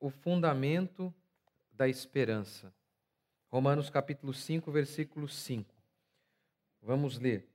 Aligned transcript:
o 0.00 0.10
fundamento 0.10 1.12
da 1.72 1.88
esperança. 1.88 2.72
Romanos 3.48 3.90
capítulo 3.90 4.32
5, 4.32 4.70
versículo 4.70 5.28
5. 5.28 5.74
Vamos 6.82 7.18
ler. 7.18 7.48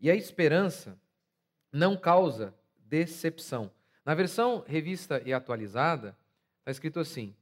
E 0.00 0.10
a 0.10 0.14
esperança 0.14 0.98
não 1.72 1.96
causa 1.96 2.54
decepção. 2.76 3.70
Na 4.04 4.14
versão 4.14 4.64
revista 4.66 5.22
e 5.24 5.32
atualizada, 5.32 6.16
está 6.60 6.70
escrito 6.70 7.00
assim: 7.00 7.34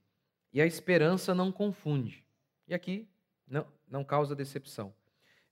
e 0.53 0.61
a 0.61 0.67
esperança 0.67 1.35
não 1.35 1.53
confunde. 1.53 2.25
E 2.67 2.75
aqui, 2.75 3.09
não, 3.47 3.67
não 3.89 4.05
causa 4.05 4.35
decepção. 4.35 4.95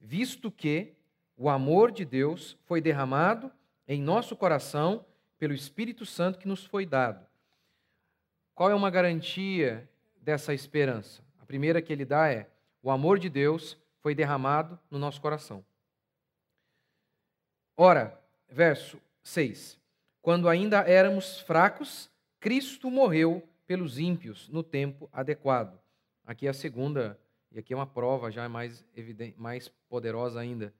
Visto 0.00 0.50
que 0.50 0.94
o 1.36 1.48
amor 1.48 1.90
de 1.90 2.04
Deus 2.04 2.56
foi 2.64 2.80
derramado 2.80 3.50
em 3.86 4.02
nosso 4.02 4.36
coração 4.36 5.04
pelo 5.38 5.54
Espírito 5.54 6.04
Santo 6.04 6.38
que 6.38 6.48
nos 6.48 6.64
foi 6.64 6.84
dado. 6.84 7.27
Qual 8.58 8.72
é 8.72 8.74
uma 8.74 8.90
garantia 8.90 9.88
dessa 10.20 10.52
esperança? 10.52 11.22
A 11.38 11.46
primeira 11.46 11.80
que 11.80 11.92
ele 11.92 12.04
dá 12.04 12.28
é: 12.28 12.50
o 12.82 12.90
amor 12.90 13.16
de 13.16 13.28
Deus 13.28 13.78
foi 14.00 14.16
derramado 14.16 14.76
no 14.90 14.98
nosso 14.98 15.20
coração. 15.20 15.64
Ora, 17.76 18.20
verso 18.48 19.00
6: 19.22 19.78
Quando 20.20 20.48
ainda 20.48 20.78
éramos 20.78 21.38
fracos, 21.38 22.10
Cristo 22.40 22.90
morreu 22.90 23.48
pelos 23.64 23.96
ímpios 23.96 24.48
no 24.48 24.64
tempo 24.64 25.08
adequado. 25.12 25.78
Aqui 26.26 26.48
é 26.48 26.50
a 26.50 26.52
segunda, 26.52 27.16
e 27.52 27.60
aqui 27.60 27.72
é 27.72 27.76
uma 27.76 27.86
prova 27.86 28.28
já 28.28 28.48
mais, 28.48 28.84
evidente, 28.96 29.38
mais 29.38 29.68
poderosa 29.88 30.40
ainda, 30.40 30.74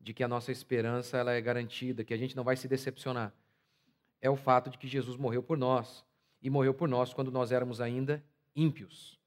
de 0.00 0.12
que 0.12 0.24
a 0.24 0.28
nossa 0.28 0.50
esperança 0.50 1.18
ela 1.18 1.30
é 1.30 1.40
garantida, 1.40 2.02
que 2.02 2.14
a 2.14 2.18
gente 2.18 2.34
não 2.34 2.42
vai 2.42 2.56
se 2.56 2.66
decepcionar. 2.66 3.32
É 4.20 4.28
o 4.28 4.34
fato 4.34 4.70
de 4.70 4.76
que 4.76 4.88
Jesus 4.88 5.16
morreu 5.16 5.40
por 5.40 5.56
nós, 5.56 6.04
e 6.42 6.50
morreu 6.50 6.74
por 6.74 6.88
nós 6.88 7.14
quando 7.14 7.30
nós 7.30 7.52
éramos 7.52 7.80
ainda 7.80 8.22
ímpios. 8.54 9.18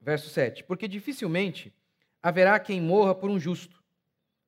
Verso 0.00 0.28
7: 0.28 0.64
Porque 0.64 0.88
dificilmente 0.88 1.72
haverá 2.22 2.58
quem 2.58 2.80
morra 2.80 3.14
por 3.14 3.30
um 3.30 3.38
justo, 3.38 3.82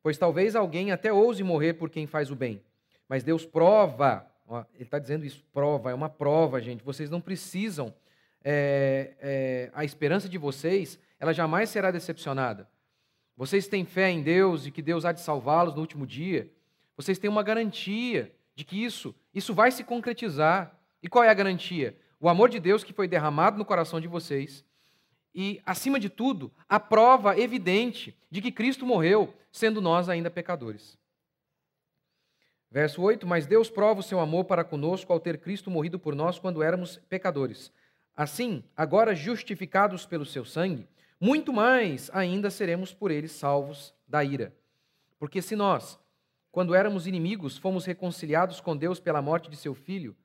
pois 0.03 0.19
talvez 0.19 0.57
alguém 0.57 0.91
até 0.91 1.13
ouse 1.13 1.43
morrer 1.43 1.75
por 1.75 1.89
quem 1.89 2.07
faz 2.07 2.31
o 2.31 2.37
bem. 2.37 2.63
Mas 3.09 3.23
Deus 3.23 3.47
prova, 3.47 4.31
ó, 4.47 4.65
ele 4.75 4.85
está 4.85 4.99
dizendo 4.99 5.25
isso, 5.25 5.45
prova, 5.53 5.91
é 5.91 5.95
uma 5.95 6.11
prova, 6.11 6.61
gente. 6.61 6.85
Vocês 6.85 7.09
não 7.09 7.21
precisam, 7.21 7.95
é, 8.45 9.15
é, 9.21 9.71
a 9.73 9.85
esperança 9.85 10.29
de 10.29 10.37
vocês, 10.37 10.99
ela 11.19 11.33
jamais 11.33 11.71
será 11.71 11.91
decepcionada. 11.91 12.69
Vocês 13.37 13.69
têm 13.69 13.85
fé 13.85 14.11
em 14.11 14.23
Deus 14.23 14.67
e 14.67 14.71
que 14.71 14.83
Deus 14.83 15.05
há 15.05 15.13
de 15.13 15.21
salvá-los 15.21 15.75
no 15.75 15.81
último 15.81 16.07
dia. 16.07 16.53
Vocês 16.97 17.19
têm 17.19 17.31
uma 17.31 17.43
garantia 17.43 18.35
de 18.59 18.65
que 18.65 18.85
isso, 18.85 19.15
isso 19.33 19.55
vai 19.55 19.71
se 19.71 19.85
concretizar. 19.85 20.77
E 21.01 21.09
qual 21.09 21.23
é 21.23 21.29
a 21.29 21.35
garantia? 21.35 21.97
O 22.19 22.29
amor 22.29 22.49
de 22.49 22.59
Deus 22.59 22.83
que 22.83 22.93
foi 22.93 23.07
derramado 23.07 23.57
no 23.57 23.65
coração 23.65 24.01
de 24.01 24.09
vocês 24.09 24.65
e, 25.33 25.63
acima 25.65 26.01
de 26.01 26.09
tudo, 26.09 26.51
a 26.69 26.81
prova 26.81 27.39
evidente 27.39 28.19
de 28.29 28.43
que 28.43 28.51
Cristo 28.51 28.85
morreu, 28.85 29.33
sendo 29.53 29.81
nós 29.81 30.09
ainda 30.09 30.29
pecadores. 30.29 30.99
Verso 32.69 33.01
8: 33.01 33.29
Mas 33.29 33.47
Deus 33.47 33.71
prova 33.71 34.01
o 34.01 34.03
seu 34.03 34.19
amor 34.19 34.45
para 34.45 34.65
conosco 34.65 35.13
ao 35.13 35.21
ter 35.21 35.39
Cristo 35.39 35.71
morrido 35.71 35.97
por 35.97 36.17
nós 36.17 36.41
quando 36.41 36.61
éramos 36.61 36.97
pecadores. 37.09 37.71
Assim, 38.17 38.65
agora 38.77 39.15
justificados 39.15 40.05
pelo 40.05 40.27
seu 40.27 40.45
sangue, 40.45 40.89
muito 41.21 41.53
mais 41.53 42.11
ainda 42.13 42.51
seremos 42.51 42.93
por 42.93 43.13
ele 43.13 43.29
salvos 43.29 43.95
da 44.05 44.25
ira. 44.25 44.53
Porque 45.17 45.41
se 45.41 45.55
nós, 45.55 45.97
quando 46.51 46.75
éramos 46.75 47.07
inimigos, 47.07 47.57
fomos 47.57 47.85
reconciliados 47.85 48.61
com 48.61 48.77
Deus 48.77 48.99
pela 48.99 49.23
morte 49.23 49.51
de 49.51 49.57
seu 49.57 49.75
filho, 49.75 50.17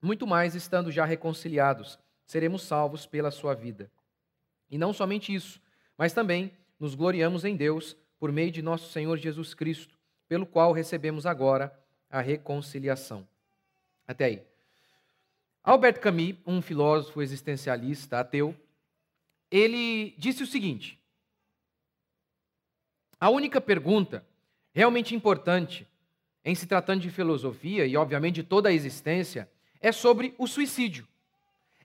muito 0.00 0.26
mais 0.26 0.54
estando 0.54 0.90
já 0.90 1.04
reconciliados, 1.04 1.98
seremos 2.26 2.62
salvos 2.62 3.06
pela 3.06 3.30
sua 3.30 3.54
vida. 3.54 3.90
E 4.70 4.76
não 4.76 4.92
somente 4.92 5.34
isso, 5.34 5.60
mas 5.96 6.12
também 6.12 6.52
nos 6.78 6.94
gloriamos 6.94 7.44
em 7.44 7.56
Deus 7.56 7.96
por 8.18 8.30
meio 8.30 8.50
de 8.50 8.60
nosso 8.60 8.90
Senhor 8.92 9.16
Jesus 9.16 9.54
Cristo, 9.54 9.98
pelo 10.28 10.46
qual 10.46 10.72
recebemos 10.72 11.26
agora 11.26 11.72
a 12.10 12.20
reconciliação. 12.20 13.26
Até 14.06 14.24
aí. 14.26 14.42
Albert 15.62 16.00
Camus, 16.00 16.36
um 16.46 16.60
filósofo 16.60 17.22
existencialista 17.22 18.20
ateu, 18.20 18.54
ele 19.50 20.14
disse 20.18 20.42
o 20.42 20.46
seguinte: 20.46 21.00
A 23.18 23.30
única 23.30 23.60
pergunta 23.60 24.26
realmente 24.74 25.14
importante 25.14 25.88
em 26.44 26.54
se 26.54 26.66
tratando 26.66 27.00
de 27.00 27.10
filosofia 27.10 27.86
e 27.86 27.96
obviamente 27.96 28.34
de 28.34 28.42
toda 28.42 28.68
a 28.68 28.72
existência 28.72 29.48
é 29.80 29.90
sobre 29.90 30.34
o 30.36 30.46
suicídio 30.46 31.08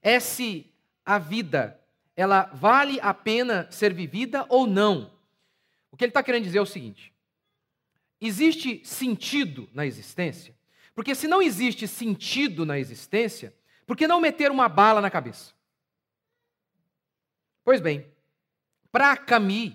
é 0.01 0.19
se 0.19 0.71
a 1.05 1.17
vida 1.17 1.79
ela 2.15 2.43
vale 2.53 2.99
a 3.01 3.13
pena 3.13 3.69
ser 3.71 3.93
vivida 3.93 4.45
ou 4.49 4.67
não. 4.67 5.11
O 5.91 5.97
que 5.97 6.03
ele 6.03 6.09
está 6.09 6.23
querendo 6.23 6.43
dizer 6.43 6.57
é 6.57 6.61
o 6.61 6.65
seguinte: 6.65 7.13
existe 8.19 8.81
sentido 8.85 9.69
na 9.73 9.85
existência? 9.85 10.55
Porque 10.93 11.15
se 11.15 11.27
não 11.27 11.41
existe 11.41 11.87
sentido 11.87 12.65
na 12.65 12.77
existência, 12.77 13.53
por 13.85 13.95
que 13.95 14.07
não 14.07 14.19
meter 14.19 14.51
uma 14.51 14.67
bala 14.67 14.99
na 14.99 15.09
cabeça? 15.09 15.53
Pois 17.63 17.79
bem, 17.79 18.05
para 18.91 19.15
Camus, 19.15 19.73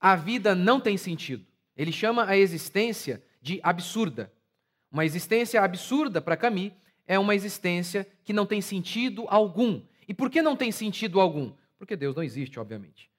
a 0.00 0.16
vida 0.16 0.54
não 0.54 0.80
tem 0.80 0.96
sentido. 0.96 1.46
Ele 1.76 1.92
chama 1.92 2.26
a 2.26 2.36
existência 2.36 3.22
de 3.40 3.60
absurda. 3.62 4.32
Uma 4.90 5.04
existência 5.04 5.60
absurda 5.60 6.20
para 6.20 6.36
Camus 6.36 6.72
é 7.06 7.18
uma 7.18 7.34
existência 7.34 8.06
que 8.24 8.32
não 8.32 8.46
tem 8.46 8.60
sentido 8.60 9.24
algum. 9.28 9.82
E 10.08 10.14
por 10.14 10.30
que 10.30 10.40
não 10.40 10.56
tem 10.56 10.70
sentido 10.70 11.20
algum? 11.20 11.52
Porque 11.78 11.96
Deus 11.96 12.14
não 12.14 12.22
existe, 12.22 12.58
obviamente. 12.58 13.10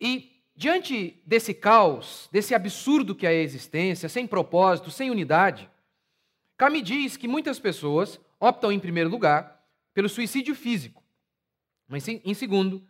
E 0.00 0.42
diante 0.54 1.20
desse 1.26 1.52
caos, 1.52 2.28
desse 2.30 2.54
absurdo 2.54 3.14
que 3.14 3.26
é 3.26 3.30
a 3.30 3.34
existência, 3.34 4.08
sem 4.08 4.26
propósito, 4.26 4.90
sem 4.90 5.10
unidade, 5.10 5.68
Cami 6.56 6.80
diz 6.80 7.16
que 7.16 7.26
muitas 7.26 7.58
pessoas 7.58 8.20
optam, 8.38 8.70
em 8.70 8.78
primeiro 8.78 9.10
lugar, 9.10 9.64
pelo 9.92 10.08
suicídio 10.08 10.54
físico, 10.54 11.02
mas 11.88 12.06
em 12.08 12.34
segundo, 12.34 12.86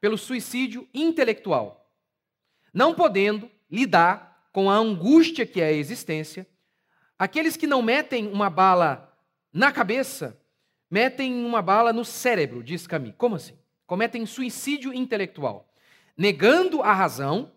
pelo 0.00 0.18
suicídio 0.18 0.88
intelectual, 0.92 1.90
não 2.72 2.94
podendo 2.94 3.50
lidar 3.70 4.48
com 4.52 4.70
a 4.70 4.74
angústia 4.74 5.46
que 5.46 5.60
é 5.60 5.66
a 5.66 5.72
existência. 5.72 6.46
Aqueles 7.18 7.56
que 7.56 7.66
não 7.66 7.82
metem 7.82 8.26
uma 8.28 8.48
bala 8.48 9.14
na 9.52 9.72
cabeça, 9.72 10.40
metem 10.90 11.44
uma 11.44 11.62
bala 11.62 11.92
no 11.92 12.04
cérebro, 12.04 12.62
diz 12.62 12.86
Camus. 12.86 13.14
Como 13.16 13.36
assim? 13.36 13.58
Cometem 13.86 14.26
suicídio 14.26 14.92
intelectual, 14.92 15.72
negando 16.16 16.82
a 16.82 16.92
razão 16.92 17.52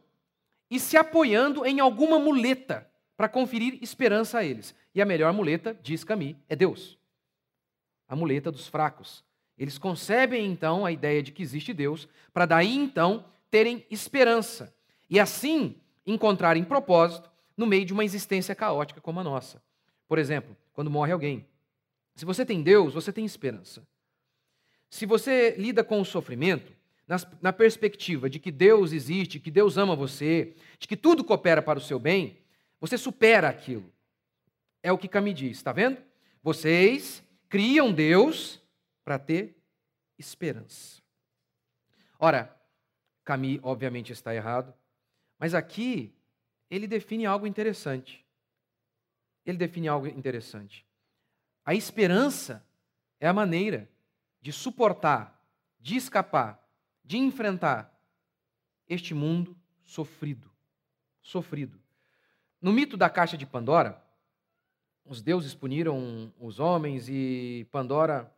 e 0.69 0.79
se 0.79 0.95
apoiando 0.95 1.65
em 1.65 1.79
alguma 1.79 2.19
muleta 2.19 2.89
para 3.17 3.27
conferir 3.27 3.79
esperança 3.81 4.39
a 4.39 4.45
eles. 4.45 4.75
E 4.93 5.01
a 5.01 5.05
melhor 5.05 5.33
muleta, 5.33 5.77
diz 5.81 6.03
Camus, 6.03 6.35
é 6.47 6.55
Deus. 6.55 6.97
A 8.07 8.15
muleta 8.15 8.51
dos 8.51 8.67
fracos. 8.67 9.23
Eles 9.57 9.77
concebem 9.77 10.45
então 10.49 10.85
a 10.85 10.91
ideia 10.91 11.21
de 11.21 11.33
que 11.33 11.43
existe 11.43 11.73
Deus, 11.73 12.07
para 12.33 12.45
daí 12.45 12.75
então 12.75 13.25
terem 13.51 13.85
esperança 13.89 14.73
e 15.09 15.19
assim 15.19 15.75
encontrarem 16.11 16.63
propósito 16.63 17.29
no 17.55 17.65
meio 17.65 17.85
de 17.85 17.93
uma 17.93 18.05
existência 18.05 18.55
caótica 18.55 19.01
como 19.01 19.19
a 19.19 19.23
nossa. 19.23 19.61
Por 20.07 20.17
exemplo, 20.17 20.55
quando 20.73 20.89
morre 20.89 21.11
alguém, 21.11 21.45
se 22.15 22.25
você 22.25 22.45
tem 22.45 22.61
Deus, 22.61 22.93
você 22.93 23.13
tem 23.13 23.25
esperança. 23.25 23.87
Se 24.89 25.05
você 25.05 25.55
lida 25.57 25.83
com 25.83 26.01
o 26.01 26.05
sofrimento, 26.05 26.73
na 27.41 27.51
perspectiva 27.51 28.29
de 28.29 28.39
que 28.39 28.51
Deus 28.51 28.91
existe, 28.91 29.39
que 29.39 29.49
Deus 29.49 29.77
ama 29.77 29.95
você, 29.95 30.55
de 30.77 30.87
que 30.87 30.95
tudo 30.95 31.23
coopera 31.23 31.61
para 31.61 31.79
o 31.79 31.81
seu 31.81 31.99
bem, 31.99 32.37
você 32.79 32.97
supera 32.97 33.49
aquilo. 33.49 33.91
É 34.83 34.91
o 34.91 34.97
que 34.97 35.07
Cami 35.07 35.33
diz, 35.33 35.57
está 35.57 35.71
vendo? 35.71 35.97
Vocês 36.41 37.23
criam 37.49 37.91
Deus 37.91 38.61
para 39.03 39.17
ter 39.17 39.57
esperança. 40.17 41.01
Ora, 42.19 42.55
Cami 43.25 43.59
obviamente 43.63 44.11
está 44.11 44.35
errado, 44.35 44.73
mas 45.39 45.55
aqui 45.55 46.13
ele 46.69 46.85
define 46.85 47.25
algo 47.25 47.47
interessante. 47.47 48.23
Ele 49.45 49.57
define 49.57 49.87
algo 49.87 50.05
interessante. 50.05 50.85
A 51.65 51.73
esperança 51.73 52.63
é 53.19 53.27
a 53.27 53.33
maneira 53.33 53.89
de 54.41 54.51
suportar, 54.51 55.41
de 55.79 55.95
escapar, 55.95 56.61
de 57.03 57.17
enfrentar 57.17 57.97
este 58.87 59.13
mundo 59.13 59.55
sofrido. 59.85 60.51
Sofrido. 61.21 61.79
No 62.61 62.73
mito 62.73 62.97
da 62.97 63.09
caixa 63.09 63.37
de 63.37 63.45
Pandora, 63.45 64.03
os 65.05 65.21
deuses 65.21 65.55
puniram 65.55 66.33
os 66.39 66.59
homens 66.59 67.07
e 67.07 67.65
Pandora 67.71 68.31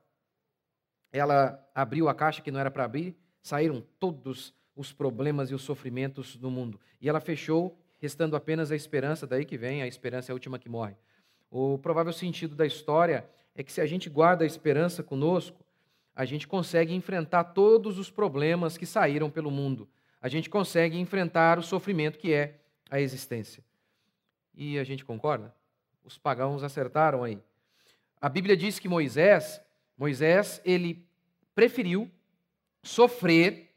ela 1.12 1.69
abriu 1.75 2.07
a 2.07 2.15
caixa 2.15 2.42
que 2.42 2.51
não 2.51 2.59
era 2.59 2.71
para 2.71 2.86
abrir, 2.86 3.18
saíram 3.42 3.81
todos 4.00 4.53
os 4.75 4.91
problemas 4.91 5.51
e 5.51 5.56
os 5.56 5.62
sofrimentos 5.62 6.35
do 6.35 6.50
mundo. 6.50 6.79
E 7.00 7.09
ela 7.09 7.19
fechou, 7.19 7.77
restando 8.00 8.35
apenas 8.35 8.71
a 8.71 8.75
esperança, 8.75 9.27
daí 9.27 9.45
que 9.45 9.57
vem, 9.57 9.81
a 9.81 9.88
esperança 9.88 10.31
é 10.31 10.33
a 10.33 10.35
última 10.35 10.57
que 10.57 10.69
morre. 10.69 10.95
O 11.50 11.77
provável 11.77 12.13
sentido 12.13 12.56
da 12.56 12.65
história 12.65 13.29
é 13.53 13.63
que 13.63 13.71
se 13.71 13.81
a 13.81 13.85
gente 13.85 14.09
guarda 14.09 14.44
a 14.44 14.47
esperança 14.47 15.03
conosco, 15.03 15.63
a 16.15 16.25
gente 16.25 16.47
consegue 16.47 16.94
enfrentar 16.94 17.44
todos 17.45 17.97
os 17.97 18.09
problemas 18.09 18.77
que 18.77 18.85
saíram 18.85 19.29
pelo 19.29 19.51
mundo. 19.51 19.88
A 20.21 20.27
gente 20.27 20.50
consegue 20.50 20.97
enfrentar 20.97 21.57
o 21.57 21.63
sofrimento 21.63 22.17
que 22.17 22.33
é 22.33 22.59
a 22.89 23.00
existência. 23.00 23.63
E 24.53 24.77
a 24.77 24.83
gente 24.83 25.03
concorda? 25.03 25.53
Os 26.03 26.17
pagãos 26.17 26.63
acertaram 26.63 27.24
aí. 27.24 27.39
A 28.19 28.29
Bíblia 28.29 28.56
diz 28.56 28.77
que 28.77 28.88
Moisés, 28.88 29.62
Moisés, 29.97 30.62
ele 30.63 31.06
preferiu 31.56 32.09
sofrer 32.83 33.70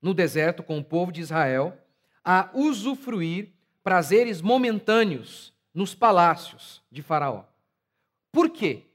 no 0.00 0.14
deserto 0.14 0.62
com 0.62 0.78
o 0.78 0.84
povo 0.84 1.10
de 1.12 1.20
Israel 1.20 1.76
a 2.24 2.50
usufruir 2.54 3.52
prazeres 3.82 4.40
momentâneos 4.40 5.52
nos 5.72 5.94
palácios 5.94 6.82
de 6.90 7.02
Faraó. 7.02 7.44
Por 8.30 8.50
quê? 8.50 8.86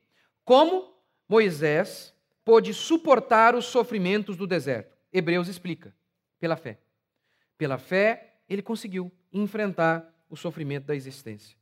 Como 0.45 0.93
Moisés 1.27 2.13
pôde 2.45 2.73
suportar 2.73 3.55
os 3.55 3.65
sofrimentos 3.65 4.37
do 4.37 4.45
deserto? 4.45 4.95
Hebreus 5.11 5.47
explica: 5.47 5.95
pela 6.39 6.55
fé. 6.55 6.79
Pela 7.57 7.77
fé, 7.77 8.35
ele 8.49 8.61
conseguiu 8.61 9.11
enfrentar 9.31 10.13
o 10.29 10.35
sofrimento 10.35 10.85
da 10.85 10.95
existência. 10.95 11.57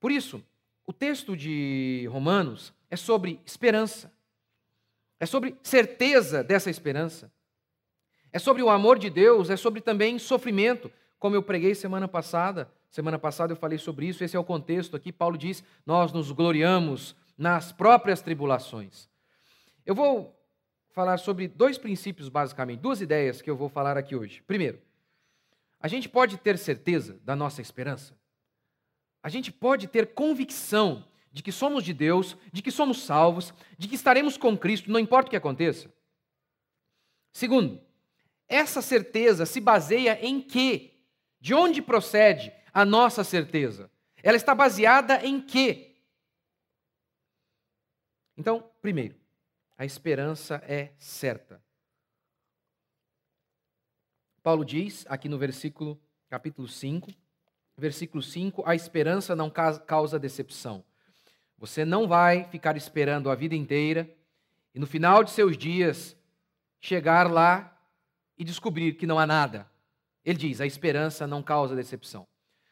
Por 0.00 0.10
isso, 0.10 0.42
o 0.86 0.92
texto 0.92 1.36
de 1.36 2.08
Romanos 2.10 2.72
é 2.90 2.96
sobre 2.96 3.40
esperança, 3.44 4.12
é 5.20 5.26
sobre 5.26 5.56
certeza 5.62 6.42
dessa 6.42 6.70
esperança, 6.70 7.30
é 8.32 8.38
sobre 8.38 8.62
o 8.62 8.70
amor 8.70 8.98
de 8.98 9.08
Deus, 9.08 9.50
é 9.50 9.56
sobre 9.56 9.80
também 9.80 10.18
sofrimento, 10.18 10.90
como 11.18 11.34
eu 11.34 11.42
preguei 11.42 11.74
semana 11.74 12.06
passada. 12.06 12.70
Semana 12.90 13.18
passada 13.18 13.52
eu 13.52 13.56
falei 13.56 13.78
sobre 13.78 14.06
isso, 14.06 14.24
esse 14.24 14.36
é 14.36 14.38
o 14.38 14.44
contexto 14.44 14.96
aqui. 14.96 15.12
Paulo 15.12 15.36
diz: 15.36 15.62
Nós 15.84 16.12
nos 16.12 16.30
gloriamos 16.30 17.14
nas 17.36 17.72
próprias 17.72 18.20
tribulações. 18.20 19.08
Eu 19.84 19.94
vou 19.94 20.34
falar 20.90 21.18
sobre 21.18 21.48
dois 21.48 21.78
princípios, 21.78 22.28
basicamente, 22.28 22.80
duas 22.80 23.00
ideias 23.00 23.40
que 23.40 23.48
eu 23.48 23.56
vou 23.56 23.68
falar 23.68 23.96
aqui 23.96 24.16
hoje. 24.16 24.42
Primeiro, 24.46 24.80
a 25.80 25.86
gente 25.86 26.08
pode 26.08 26.38
ter 26.38 26.58
certeza 26.58 27.20
da 27.24 27.36
nossa 27.36 27.62
esperança? 27.62 28.18
A 29.22 29.28
gente 29.28 29.52
pode 29.52 29.86
ter 29.86 30.14
convicção 30.14 31.04
de 31.30 31.42
que 31.42 31.52
somos 31.52 31.84
de 31.84 31.92
Deus, 31.92 32.36
de 32.52 32.62
que 32.62 32.70
somos 32.70 33.02
salvos, 33.02 33.54
de 33.76 33.86
que 33.86 33.94
estaremos 33.94 34.36
com 34.36 34.56
Cristo, 34.56 34.90
não 34.90 34.98
importa 34.98 35.28
o 35.28 35.30
que 35.30 35.36
aconteça? 35.36 35.92
Segundo, 37.32 37.80
essa 38.48 38.80
certeza 38.80 39.44
se 39.44 39.60
baseia 39.60 40.18
em 40.24 40.40
quê? 40.40 40.94
De 41.40 41.54
onde 41.54 41.82
procede 41.82 42.52
a 42.72 42.84
nossa 42.84 43.22
certeza? 43.22 43.90
Ela 44.22 44.36
está 44.36 44.54
baseada 44.54 45.24
em 45.24 45.40
quê? 45.40 45.96
Então, 48.36 48.70
primeiro, 48.80 49.16
a 49.76 49.84
esperança 49.84 50.62
é 50.66 50.92
certa. 50.98 51.62
Paulo 54.42 54.64
diz 54.64 55.04
aqui 55.08 55.28
no 55.28 55.36
versículo, 55.36 56.00
capítulo 56.28 56.66
5, 56.66 57.12
versículo 57.76 58.22
5, 58.22 58.62
a 58.66 58.74
esperança 58.74 59.36
não 59.36 59.50
causa 59.50 60.18
decepção. 60.18 60.84
Você 61.58 61.84
não 61.84 62.08
vai 62.08 62.44
ficar 62.44 62.76
esperando 62.76 63.30
a 63.30 63.34
vida 63.34 63.54
inteira 63.54 64.08
e 64.74 64.78
no 64.78 64.86
final 64.86 65.22
de 65.22 65.30
seus 65.30 65.56
dias 65.56 66.16
chegar 66.80 67.30
lá 67.30 67.77
e 68.38 68.44
descobrir 68.44 68.94
que 68.94 69.06
não 69.06 69.18
há 69.18 69.26
nada. 69.26 69.68
Ele 70.24 70.38
diz: 70.38 70.60
a 70.60 70.66
esperança 70.66 71.26
não 71.26 71.42
causa 71.42 71.74
decepção. 71.74 72.26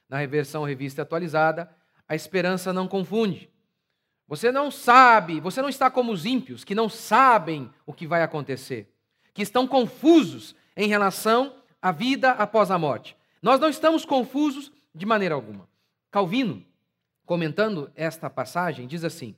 Na 0.08 0.18
reversão 0.18 0.64
revista 0.64 1.02
atualizada, 1.02 1.70
a 2.08 2.14
esperança 2.14 2.72
não 2.72 2.86
confunde. 2.86 3.50
Você 4.28 4.50
não 4.50 4.70
sabe, 4.70 5.40
você 5.40 5.62
não 5.62 5.68
está 5.68 5.90
como 5.90 6.12
os 6.12 6.24
ímpios, 6.24 6.64
que 6.64 6.74
não 6.74 6.88
sabem 6.88 7.70
o 7.84 7.92
que 7.92 8.06
vai 8.06 8.22
acontecer, 8.22 8.92
que 9.32 9.42
estão 9.42 9.66
confusos 9.66 10.54
em 10.76 10.88
relação 10.88 11.54
à 11.80 11.92
vida 11.92 12.32
após 12.32 12.70
a 12.70 12.78
morte. 12.78 13.16
Nós 13.40 13.60
não 13.60 13.68
estamos 13.68 14.04
confusos 14.04 14.72
de 14.94 15.06
maneira 15.06 15.34
alguma. 15.34 15.68
Calvino, 16.10 16.64
comentando 17.24 17.90
esta 17.94 18.28
passagem, 18.28 18.86
diz 18.86 19.04
assim: 19.04 19.36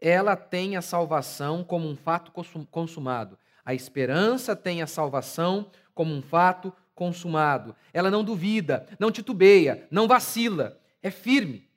ela 0.00 0.36
tem 0.36 0.76
a 0.76 0.82
salvação 0.82 1.64
como 1.64 1.88
um 1.88 1.96
fato 1.96 2.32
consumado. 2.70 3.38
A 3.68 3.74
esperança 3.74 4.56
tem 4.56 4.80
a 4.80 4.86
salvação 4.86 5.70
como 5.94 6.14
um 6.14 6.22
fato 6.22 6.72
consumado. 6.94 7.76
Ela 7.92 8.10
não 8.10 8.24
duvida, 8.24 8.86
não 8.98 9.10
titubeia, 9.10 9.86
não 9.90 10.08
vacila, 10.08 10.80
é 11.02 11.10
firme. 11.10 11.68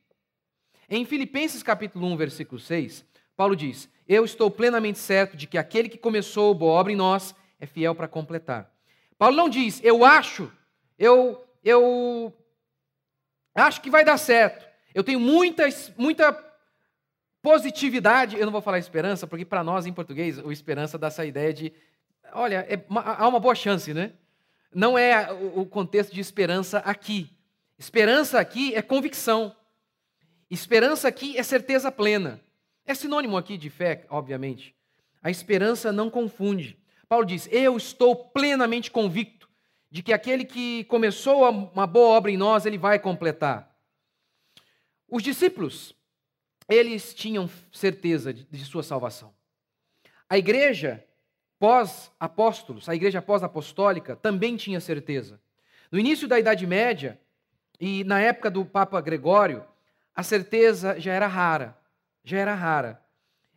Em 0.90 1.04
Filipenses 1.04 1.62
capítulo 1.62 2.08
1, 2.08 2.16
versículo 2.16 2.62
6, 2.62 3.04
Paulo 3.36 3.58
diz: 3.58 3.90
Eu 4.08 4.24
estou 4.24 4.50
plenamente 4.50 5.00
certo 5.00 5.36
de 5.36 5.46
que 5.46 5.58
aquele 5.58 5.90
que 5.90 5.98
começou 5.98 6.56
boa 6.56 6.80
obra 6.80 6.94
em 6.94 6.96
nós 6.96 7.36
é 7.60 7.66
fiel 7.66 7.94
para 7.94 8.08
completar. 8.08 8.74
Paulo 9.18 9.36
não 9.36 9.50
diz, 9.50 9.82
eu 9.84 10.06
acho, 10.06 10.50
eu, 10.98 11.46
eu 11.62 12.34
acho 13.54 13.82
que 13.82 13.90
vai 13.90 14.06
dar 14.06 14.18
certo. 14.18 14.66
Eu 14.96 15.04
tenho 15.04 15.20
muita, 15.20 15.68
muita 15.98 16.32
Positividade, 17.42 18.38
eu 18.38 18.46
não 18.46 18.52
vou 18.52 18.62
falar 18.62 18.78
esperança, 18.78 19.26
porque 19.26 19.44
para 19.44 19.64
nós 19.64 19.86
em 19.86 19.94
português, 19.94 20.38
o 20.38 20.52
esperança 20.52 20.98
dá 20.98 21.08
essa 21.08 21.26
ideia 21.26 21.52
de, 21.52 21.74
olha, 22.34 22.66
é, 22.70 22.80
há 22.96 23.28
uma 23.28 23.40
boa 23.40 23.56
chance, 23.56 23.94
né? 23.94 24.14
Não 24.74 24.98
é 24.98 25.32
o 25.32 25.66
contexto 25.66 26.14
de 26.14 26.22
esperança 26.22 26.80
aqui. 26.80 27.30
Esperança 27.78 28.40
aqui 28.40 28.76
é 28.76 28.82
convicção. 28.82 29.56
Esperança 30.50 31.08
aqui 31.08 31.36
é 31.38 31.44
certeza 31.44 31.92
plena. 31.92 32.40
É 32.86 32.94
sinônimo 32.94 33.38
aqui 33.38 33.58
de 33.58 33.70
fé, 33.70 34.06
obviamente. 34.10 34.76
A 35.22 35.30
esperança 35.30 35.92
não 35.92 36.10
confunde. 36.10 36.78
Paulo 37.10 37.26
diz: 37.26 37.50
Eu 37.52 37.76
estou 37.76 38.16
plenamente 38.16 38.92
convicto 38.92 39.50
de 39.90 40.02
que 40.02 40.14
aquele 40.14 40.46
que 40.46 40.86
começou 40.86 41.50
uma 41.50 41.86
boa 41.86 42.16
obra 42.16 42.32
em 42.32 42.38
nós, 42.38 42.66
ele 42.66 42.78
vai 42.78 42.98
completar. 42.98 43.76
Os 45.10 45.22
discípulos 45.22 45.94
eles 46.72 47.14
tinham 47.14 47.50
certeza 47.72 48.34
de, 48.34 48.46
de 48.46 48.66
sua 48.66 48.84
salvação. 48.84 49.34
A 50.30 50.38
igreja 50.38 51.04
pós-apóstolos, 51.60 52.90
a 52.90 52.96
igreja 52.96 53.22
pós-apostólica, 53.22 54.16
também 54.16 54.58
tinha 54.58 54.80
certeza. 54.80 55.40
No 55.92 56.00
início 56.00 56.28
da 56.28 56.40
Idade 56.40 56.66
Média 56.66 57.20
e 57.80 58.04
na 58.04 58.20
época 58.20 58.50
do 58.50 58.66
Papa 58.66 59.00
Gregório, 59.00 59.64
a 60.16 60.24
certeza 60.24 61.00
já 61.00 61.14
era 61.14 61.28
rara, 61.28 61.78
já 62.24 62.40
era 62.40 62.56
rara. 62.56 63.00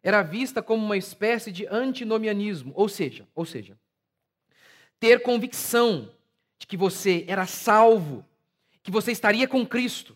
Era 0.02 0.22
vista 0.22 0.62
como 0.62 0.84
uma 0.84 0.98
espécie 0.98 1.50
de 1.50 1.66
antinomianismo, 1.66 2.72
ou 2.74 2.90
seja, 2.90 3.26
ou 3.34 3.46
seja, 3.46 3.78
ter 5.00 5.22
convicção 5.22 6.10
de 6.58 6.66
que 6.66 6.76
você 6.76 7.24
era 7.26 7.46
salvo, 7.46 8.22
que 8.82 8.90
você 8.90 9.12
estaria 9.12 9.48
com 9.48 9.66
Cristo, 9.66 10.14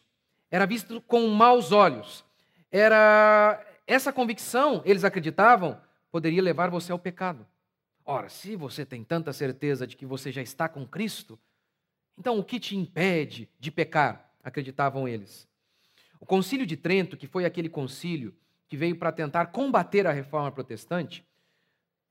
era 0.50 0.66
visto 0.66 1.00
com 1.00 1.26
maus 1.28 1.72
olhos 1.72 2.27
era 2.70 3.64
essa 3.86 4.12
convicção, 4.12 4.82
eles 4.84 5.04
acreditavam, 5.04 5.80
poderia 6.10 6.42
levar 6.42 6.70
você 6.70 6.92
ao 6.92 6.98
pecado. 6.98 7.46
Ora, 8.04 8.28
se 8.28 8.56
você 8.56 8.86
tem 8.86 9.04
tanta 9.04 9.32
certeza 9.32 9.86
de 9.86 9.96
que 9.96 10.06
você 10.06 10.32
já 10.32 10.42
está 10.42 10.68
com 10.68 10.86
Cristo, 10.86 11.38
então 12.16 12.38
o 12.38 12.44
que 12.44 12.58
te 12.58 12.76
impede 12.76 13.48
de 13.58 13.70
pecar? 13.70 14.32
Acreditavam 14.42 15.06
eles. 15.06 15.46
O 16.20 16.26
Concílio 16.26 16.66
de 16.66 16.76
Trento, 16.76 17.16
que 17.16 17.26
foi 17.26 17.44
aquele 17.44 17.68
concílio 17.68 18.34
que 18.68 18.76
veio 18.76 18.96
para 18.96 19.12
tentar 19.12 19.46
combater 19.46 20.06
a 20.06 20.12
reforma 20.12 20.50
protestante, 20.50 21.24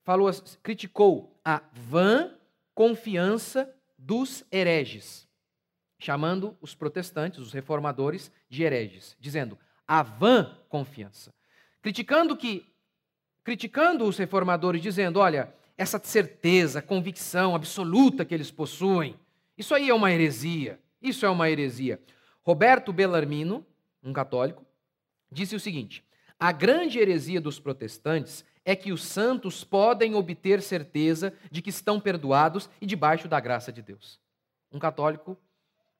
falou, 0.03 0.31
criticou 0.63 1.39
a 1.43 1.61
vã 1.73 2.33
confiança 2.73 3.73
dos 3.97 4.45
hereges, 4.51 5.27
chamando 5.99 6.55
os 6.61 6.73
protestantes, 6.73 7.39
os 7.39 7.51
reformadores, 7.51 8.31
de 8.47 8.63
hereges, 8.63 9.17
dizendo: 9.19 9.57
a 9.87 10.03
vã 10.03 10.57
confiança. 10.67 11.33
Criticando 11.81 12.35
que 12.35 12.65
criticando 13.43 14.03
os 14.03 14.17
reformadores 14.17 14.81
dizendo, 14.81 15.21
olha, 15.21 15.53
essa 15.77 15.97
certeza, 16.03 16.81
convicção 16.81 17.55
absoluta 17.55 18.25
que 18.25 18.33
eles 18.33 18.51
possuem, 18.51 19.17
isso 19.57 19.73
aí 19.73 19.89
é 19.89 19.93
uma 19.93 20.11
heresia. 20.11 20.77
Isso 21.01 21.25
é 21.25 21.29
uma 21.29 21.49
heresia. 21.49 22.01
Roberto 22.41 22.91
Bellarmino, 22.91 23.65
um 24.03 24.11
católico, 24.11 24.65
disse 25.31 25.55
o 25.55 25.59
seguinte: 25.61 26.03
a 26.37 26.51
grande 26.51 26.99
heresia 26.99 27.39
dos 27.39 27.59
protestantes 27.59 28.43
é 28.65 28.75
que 28.75 28.91
os 28.91 29.03
santos 29.03 29.63
podem 29.63 30.13
obter 30.13 30.61
certeza 30.61 31.33
de 31.49 31.61
que 31.61 31.69
estão 31.69 32.01
perdoados 32.01 32.69
e 32.81 32.85
debaixo 32.85 33.27
da 33.27 33.39
graça 33.39 33.71
de 33.71 33.81
Deus. 33.81 34.19
Um 34.71 34.79
católico, 34.79 35.37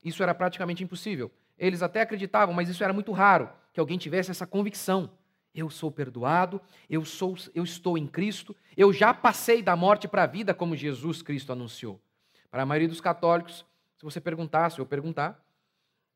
isso 0.03 0.22
era 0.22 0.36
praticamente 0.36 0.84
impossível. 0.84 1.32
Eles 1.58 1.82
até 1.82 2.01
acreditavam, 2.01 2.53
mas 2.53 2.67
isso 2.67 2.84
era 2.84 2.91
muito 2.91 3.13
raro 3.13 3.50
que 3.77 3.79
alguém 3.79 4.00
tivesse 4.00 4.31
essa 4.31 4.48
convicção. 4.48 5.07
Eu 5.53 5.69
sou 5.69 5.91
perdoado, 5.91 6.60
eu 6.89 7.05
sou, 7.05 7.36
eu 7.53 7.63
estou 7.63 7.96
em 7.96 8.07
Cristo, 8.07 8.55
eu 8.75 8.91
já 8.91 9.13
passei 9.13 9.62
da 9.62 9.75
morte 9.75 10.07
para 10.07 10.24
a 10.24 10.25
vida, 10.25 10.51
como 10.51 10.75
Jesus 10.75 11.22
Cristo 11.22 11.51
anunciou. 11.51 12.01
Para 12.50 12.63
a 12.63 12.65
maioria 12.65 12.88
dos 12.88 13.00
católicos, 13.00 13.63
se 13.96 14.03
você 14.03 14.19
perguntar, 14.19 14.72
se 14.72 14.79
eu 14.79 14.86
perguntar, 14.88 15.39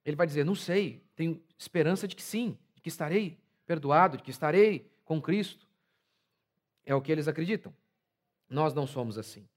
ele 0.03 0.15
vai 0.15 0.25
dizer: 0.25 0.43
Não 0.43 0.55
sei, 0.55 1.03
tenho 1.15 1.39
esperança 1.55 2.07
de 2.07 2.15
que 2.15 2.23
sim, 2.23 2.57
de 2.73 2.81
que 2.81 2.89
estarei 2.89 3.37
perdoado, 3.67 4.17
de 4.17 4.23
que 4.23 4.31
estarei 4.31 4.91
com 5.05 5.21
Cristo. 5.21 5.67
É 6.83 6.95
o 6.95 7.01
que 7.01 7.11
eles 7.11 7.27
acreditam. 7.27 7.71
Nós 8.49 8.73
não 8.73 8.87
somos 8.87 9.19
assim. 9.19 9.47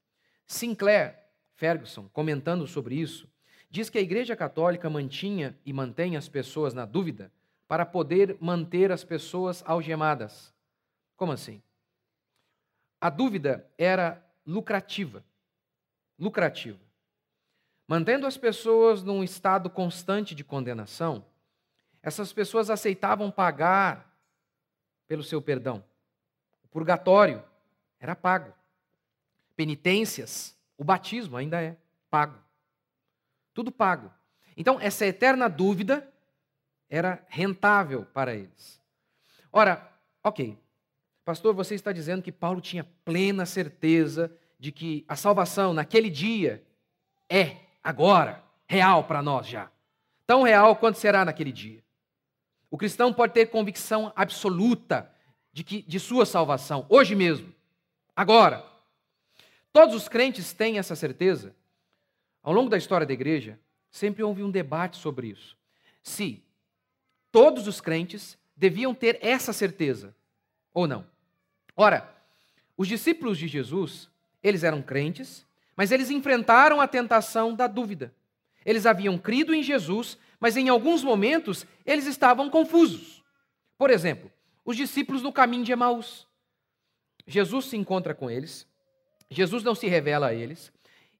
Sinclair 0.45 1.17
Ferguson, 1.55 2.07
comentando 2.13 2.67
sobre 2.67 2.93
isso, 2.93 3.27
diz 3.67 3.89
que 3.89 3.97
a 3.97 4.01
Igreja 4.01 4.35
Católica 4.35 4.91
mantinha 4.91 5.57
e 5.65 5.73
mantém 5.73 6.15
as 6.15 6.29
pessoas 6.29 6.71
na 6.71 6.85
dúvida 6.85 7.31
para 7.67 7.85
poder 7.85 8.37
manter 8.39 8.91
as 8.91 9.03
pessoas 9.03 9.63
algemadas. 9.65 10.53
Como 11.15 11.31
assim? 11.31 11.61
A 12.99 13.09
dúvida 13.09 13.69
era 13.77 14.23
lucrativa. 14.45 15.23
Lucrativa. 16.17 16.79
Mantendo 17.87 18.25
as 18.25 18.37
pessoas 18.37 19.03
num 19.03 19.23
estado 19.23 19.69
constante 19.69 20.33
de 20.33 20.43
condenação, 20.43 21.25
essas 22.01 22.33
pessoas 22.33 22.69
aceitavam 22.69 23.31
pagar 23.31 24.15
pelo 25.07 25.23
seu 25.23 25.41
perdão. 25.41 25.83
O 26.63 26.67
purgatório 26.67 27.43
era 27.99 28.15
pago. 28.15 28.53
Penitências, 29.55 30.57
o 30.77 30.83
batismo 30.83 31.37
ainda 31.37 31.61
é 31.61 31.77
pago. 32.09 32.37
Tudo 33.53 33.71
pago. 33.71 34.11
Então, 34.57 34.79
essa 34.79 35.05
eterna 35.05 35.47
dúvida 35.47 36.11
era 36.89 37.25
rentável 37.27 38.05
para 38.05 38.35
eles. 38.35 38.81
Ora, 39.51 39.89
ok, 40.23 40.57
pastor, 41.23 41.53
você 41.53 41.75
está 41.75 41.91
dizendo 41.91 42.21
que 42.21 42.31
Paulo 42.31 42.61
tinha 42.61 42.83
plena 43.03 43.45
certeza 43.45 44.31
de 44.59 44.71
que 44.71 45.05
a 45.07 45.15
salvação 45.15 45.73
naquele 45.73 46.09
dia 46.09 46.63
é 47.29 47.57
agora, 47.83 48.43
real 48.67 49.03
para 49.03 49.21
nós 49.21 49.47
já. 49.47 49.71
Tão 50.25 50.43
real 50.43 50.75
quanto 50.75 50.97
será 50.97 51.23
naquele 51.23 51.51
dia. 51.51 51.83
O 52.69 52.77
cristão 52.77 53.13
pode 53.13 53.33
ter 53.33 53.47
convicção 53.47 54.11
absoluta 54.15 55.11
de, 55.53 55.63
que, 55.63 55.81
de 55.81 55.99
sua 55.99 56.25
salvação, 56.25 56.85
hoje 56.89 57.15
mesmo, 57.15 57.53
agora. 58.15 58.65
Todos 59.71 59.95
os 59.95 60.07
crentes 60.07 60.53
têm 60.53 60.77
essa 60.77 60.95
certeza. 60.95 61.55
Ao 62.41 62.53
longo 62.53 62.69
da 62.69 62.77
história 62.77 63.05
da 63.05 63.13
igreja, 63.13 63.59
sempre 63.89 64.23
houve 64.23 64.43
um 64.43 64.51
debate 64.51 64.97
sobre 64.97 65.27
isso. 65.27 65.57
Se 66.01 66.44
todos 67.35 67.67
os 67.67 67.81
crentes 67.81 68.37
deviam 68.55 68.95
ter 68.95 69.19
essa 69.21 69.51
certeza 69.51 70.15
ou 70.73 70.87
não. 70.87 71.05
Ora, 71.75 72.09
os 72.77 72.87
discípulos 72.87 73.37
de 73.37 73.45
Jesus, 73.45 74.09
eles 74.41 74.63
eram 74.63 74.81
crentes, 74.81 75.45
mas 75.75 75.91
eles 75.91 76.09
enfrentaram 76.09 76.79
a 76.79 76.87
tentação 76.87 77.53
da 77.53 77.67
dúvida. 77.67 78.15
Eles 78.65 78.85
haviam 78.85 79.17
crido 79.17 79.53
em 79.53 79.61
Jesus, 79.61 80.17
mas 80.39 80.55
em 80.55 80.69
alguns 80.69 81.03
momentos 81.03 81.65
eles 81.85 82.05
estavam 82.05 82.49
confusos. 82.49 83.21
Por 83.77 83.89
exemplo, 83.89 84.31
os 84.63 84.77
discípulos 84.77 85.21
no 85.21 85.33
caminho 85.33 85.65
de 85.65 85.73
Emaús. 85.73 86.25
Jesus 87.27 87.65
se 87.65 87.75
encontra 87.75 88.15
com 88.15 88.31
eles, 88.31 88.65
Jesus 89.29 89.61
não 89.61 89.75
se 89.75 89.87
revela 89.87 90.27
a 90.27 90.33
eles, 90.33 90.71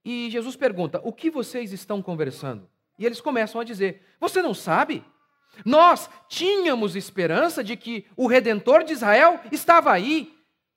e 0.06 0.30
Jesus 0.30 0.56
pergunta: 0.56 1.02
O 1.04 1.12
que 1.12 1.30
vocês 1.30 1.74
estão 1.74 2.02
conversando? 2.02 2.70
E 2.98 3.06
eles 3.06 3.20
começam 3.20 3.60
a 3.60 3.66
dizer: 3.66 4.02
Você 4.18 4.42
não 4.42 4.54
sabe? 4.54 5.04
Nós 5.64 6.10
tínhamos 6.28 6.96
esperança 6.96 7.64
de 7.64 7.76
que 7.76 8.06
o 8.16 8.28
redentor 8.28 8.84
de 8.84 8.94
Israel 8.94 9.40
estava 9.52 9.92
aí, 9.92 10.34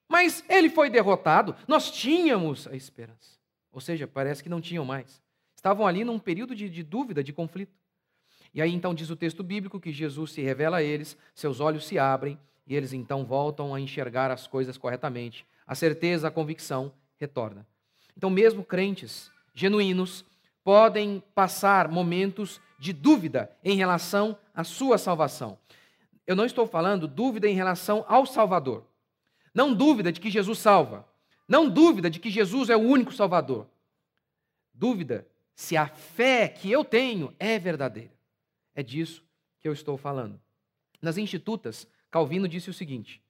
mas 0.08 0.44
ele 0.48 0.70
foi 0.70 0.90
derrotado. 0.90 1.56
Nós 1.66 1.90
tínhamos 1.90 2.66
a 2.66 2.76
esperança. 2.76 3.38
Ou 3.72 3.80
seja, 3.80 4.06
parece 4.06 4.42
que 4.42 4.48
não 4.48 4.60
tinham 4.60 4.84
mais. 4.84 5.22
Estavam 5.54 5.86
ali 5.86 6.04
num 6.04 6.18
período 6.18 6.54
de, 6.54 6.68
de 6.68 6.82
dúvida, 6.82 7.22
de 7.22 7.32
conflito. 7.32 7.72
E 8.54 8.62
aí 8.62 8.72
então 8.72 8.94
diz 8.94 9.10
o 9.10 9.16
texto 9.16 9.42
bíblico 9.42 9.80
que 9.80 9.92
Jesus 9.92 10.32
se 10.32 10.40
revela 10.40 10.78
a 10.78 10.82
eles, 10.82 11.16
seus 11.34 11.60
olhos 11.60 11.86
se 11.86 11.98
abrem 11.98 12.38
e 12.66 12.74
eles 12.74 12.92
então 12.92 13.24
voltam 13.24 13.74
a 13.74 13.80
enxergar 13.80 14.30
as 14.30 14.46
coisas 14.46 14.76
corretamente. 14.76 15.46
A 15.66 15.74
certeza, 15.74 16.28
a 16.28 16.30
convicção 16.30 16.92
retorna. 17.18 17.66
Então, 18.16 18.30
mesmo 18.30 18.64
crentes 18.64 19.30
genuínos 19.54 20.24
podem 20.62 21.22
passar 21.34 21.88
momentos 21.88 22.60
de 22.78 22.92
dúvida 22.92 23.50
em 23.64 23.76
relação 23.76 24.38
à 24.58 24.64
sua 24.64 24.98
salvação. 24.98 25.56
Eu 26.26 26.34
não 26.34 26.44
estou 26.44 26.66
falando 26.66 27.06
dúvida 27.06 27.46
em 27.46 27.54
relação 27.54 28.04
ao 28.08 28.26
Salvador. 28.26 28.84
Não 29.54 29.72
dúvida 29.72 30.10
de 30.10 30.20
que 30.20 30.28
Jesus 30.28 30.58
salva. 30.58 31.08
Não 31.46 31.70
dúvida 31.70 32.10
de 32.10 32.18
que 32.18 32.28
Jesus 32.28 32.68
é 32.68 32.76
o 32.76 32.80
único 32.80 33.12
Salvador. 33.12 33.68
Dúvida 34.74 35.28
se 35.54 35.76
a 35.76 35.86
fé 35.86 36.48
que 36.48 36.68
eu 36.72 36.84
tenho 36.84 37.32
é 37.38 37.56
verdadeira. 37.56 38.10
É 38.74 38.82
disso 38.82 39.24
que 39.60 39.68
eu 39.68 39.72
estou 39.72 39.96
falando. 39.96 40.40
Nas 41.00 41.16
Institutas, 41.16 41.86
Calvino 42.10 42.48
disse 42.48 42.68
o 42.68 42.74
seguinte, 42.74 43.22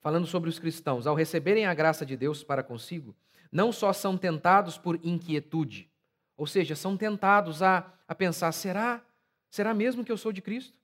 falando 0.00 0.26
sobre 0.26 0.50
os 0.50 0.58
cristãos: 0.58 1.06
ao 1.06 1.14
receberem 1.14 1.64
a 1.64 1.72
graça 1.72 2.04
de 2.04 2.14
Deus 2.14 2.44
para 2.44 2.62
consigo, 2.62 3.16
não 3.50 3.72
só 3.72 3.90
são 3.90 4.18
tentados 4.18 4.76
por 4.76 5.00
inquietude, 5.02 5.90
ou 6.36 6.46
seja, 6.46 6.76
são 6.76 6.94
tentados 6.94 7.62
a, 7.62 7.90
a 8.06 8.14
pensar: 8.14 8.52
será? 8.52 9.02
Será 9.56 9.72
mesmo 9.72 10.04
que 10.04 10.12
eu 10.12 10.18
sou 10.18 10.32
de 10.32 10.42
Cristo? 10.42 10.78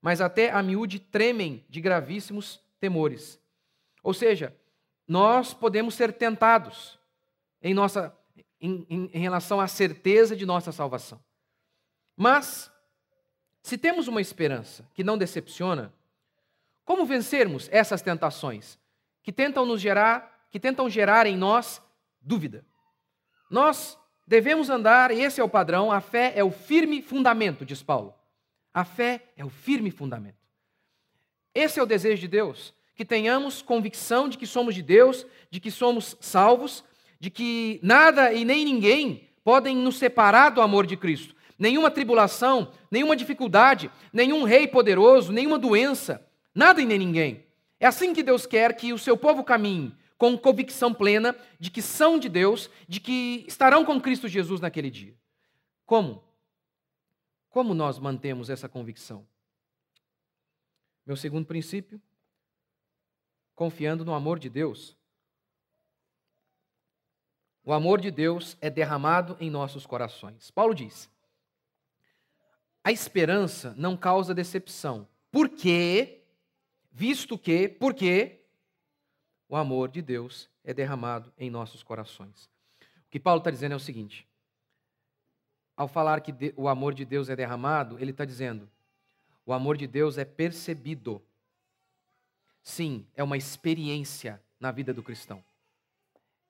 Mas 0.00 0.22
até 0.22 0.50
a 0.50 0.62
miúde 0.62 0.98
tremem 0.98 1.62
de 1.68 1.82
gravíssimos 1.82 2.58
temores. 2.80 3.38
Ou 4.02 4.14
seja, 4.14 4.56
nós 5.06 5.52
podemos 5.52 5.96
ser 5.96 6.14
tentados 6.14 6.98
em, 7.60 7.74
nossa, 7.74 8.16
em, 8.58 8.86
em, 8.88 9.10
em 9.12 9.20
relação 9.20 9.60
à 9.60 9.68
certeza 9.68 10.34
de 10.34 10.46
nossa 10.46 10.72
salvação. 10.72 11.22
Mas, 12.16 12.72
se 13.62 13.76
temos 13.76 14.08
uma 14.08 14.22
esperança 14.22 14.88
que 14.94 15.04
não 15.04 15.18
decepciona, 15.18 15.92
como 16.86 17.04
vencermos 17.04 17.68
essas 17.70 18.00
tentações 18.00 18.78
que 19.22 19.30
tentam 19.30 19.66
nos 19.66 19.78
gerar, 19.78 20.48
que 20.50 20.58
tentam 20.58 20.88
gerar 20.88 21.26
em 21.26 21.36
nós 21.36 21.82
dúvida? 22.18 22.64
Nós 23.50 23.99
devemos 24.30 24.70
andar, 24.70 25.10
e 25.10 25.20
esse 25.20 25.40
é 25.40 25.44
o 25.44 25.48
padrão, 25.48 25.90
a 25.90 26.00
fé 26.00 26.32
é 26.36 26.44
o 26.44 26.52
firme 26.52 27.02
fundamento, 27.02 27.66
diz 27.66 27.82
Paulo. 27.82 28.14
A 28.72 28.84
fé 28.84 29.24
é 29.36 29.44
o 29.44 29.50
firme 29.50 29.90
fundamento. 29.90 30.38
Esse 31.52 31.80
é 31.80 31.82
o 31.82 31.86
desejo 31.86 32.20
de 32.20 32.28
Deus 32.28 32.72
que 32.94 33.04
tenhamos 33.04 33.60
convicção 33.60 34.28
de 34.28 34.38
que 34.38 34.46
somos 34.46 34.72
de 34.72 34.82
Deus, 34.82 35.26
de 35.50 35.58
que 35.58 35.68
somos 35.68 36.16
salvos, 36.20 36.84
de 37.18 37.28
que 37.28 37.80
nada 37.82 38.32
e 38.32 38.44
nem 38.44 38.64
ninguém 38.64 39.28
podem 39.42 39.74
nos 39.74 39.98
separar 39.98 40.50
do 40.50 40.60
amor 40.60 40.86
de 40.86 40.96
Cristo. 40.96 41.34
Nenhuma 41.58 41.90
tribulação, 41.90 42.70
nenhuma 42.88 43.16
dificuldade, 43.16 43.90
nenhum 44.12 44.44
rei 44.44 44.68
poderoso, 44.68 45.32
nenhuma 45.32 45.58
doença, 45.58 46.24
nada 46.54 46.80
e 46.80 46.86
nem 46.86 46.98
ninguém. 46.98 47.44
É 47.80 47.86
assim 47.86 48.12
que 48.12 48.22
Deus 48.22 48.46
quer 48.46 48.76
que 48.76 48.92
o 48.92 48.98
seu 48.98 49.16
povo 49.16 49.42
caminhe, 49.42 49.92
com 50.20 50.36
convicção 50.36 50.92
plena 50.92 51.34
de 51.58 51.70
que 51.70 51.80
são 51.80 52.18
de 52.18 52.28
Deus, 52.28 52.68
de 52.86 53.00
que 53.00 53.42
estarão 53.48 53.86
com 53.86 53.98
Cristo 53.98 54.28
Jesus 54.28 54.60
naquele 54.60 54.90
dia. 54.90 55.16
Como? 55.86 56.22
Como 57.48 57.72
nós 57.72 57.98
mantemos 57.98 58.50
essa 58.50 58.68
convicção? 58.68 59.26
Meu 61.06 61.16
segundo 61.16 61.46
princípio 61.46 61.98
confiando 63.54 64.04
no 64.04 64.12
amor 64.12 64.38
de 64.38 64.50
Deus. 64.50 64.94
O 67.64 67.72
amor 67.72 67.98
de 67.98 68.10
Deus 68.10 68.58
é 68.60 68.68
derramado 68.68 69.38
em 69.40 69.48
nossos 69.48 69.86
corações. 69.86 70.50
Paulo 70.50 70.74
diz: 70.74 71.10
a 72.84 72.92
esperança 72.92 73.74
não 73.74 73.96
causa 73.96 74.34
decepção. 74.34 75.08
Por 75.32 75.48
quê? 75.48 76.24
Visto 76.92 77.38
que, 77.38 77.70
porque 77.70 78.39
o 79.50 79.56
amor 79.56 79.90
de 79.90 80.00
Deus 80.00 80.48
é 80.64 80.72
derramado 80.72 81.32
em 81.36 81.50
nossos 81.50 81.82
corações. 81.82 82.48
O 83.06 83.10
que 83.10 83.18
Paulo 83.18 83.40
está 83.40 83.50
dizendo 83.50 83.72
é 83.72 83.76
o 83.76 83.80
seguinte: 83.80 84.26
ao 85.76 85.88
falar 85.88 86.20
que 86.20 86.54
o 86.56 86.68
amor 86.68 86.94
de 86.94 87.04
Deus 87.04 87.28
é 87.28 87.34
derramado, 87.34 87.98
ele 87.98 88.12
está 88.12 88.24
dizendo: 88.24 88.70
o 89.44 89.52
amor 89.52 89.76
de 89.76 89.88
Deus 89.88 90.16
é 90.16 90.24
percebido 90.24 91.20
Sim, 92.62 93.06
é 93.16 93.24
uma 93.24 93.36
experiência 93.36 94.40
na 94.60 94.70
vida 94.70 94.92
do 94.92 95.02
cristão. 95.02 95.42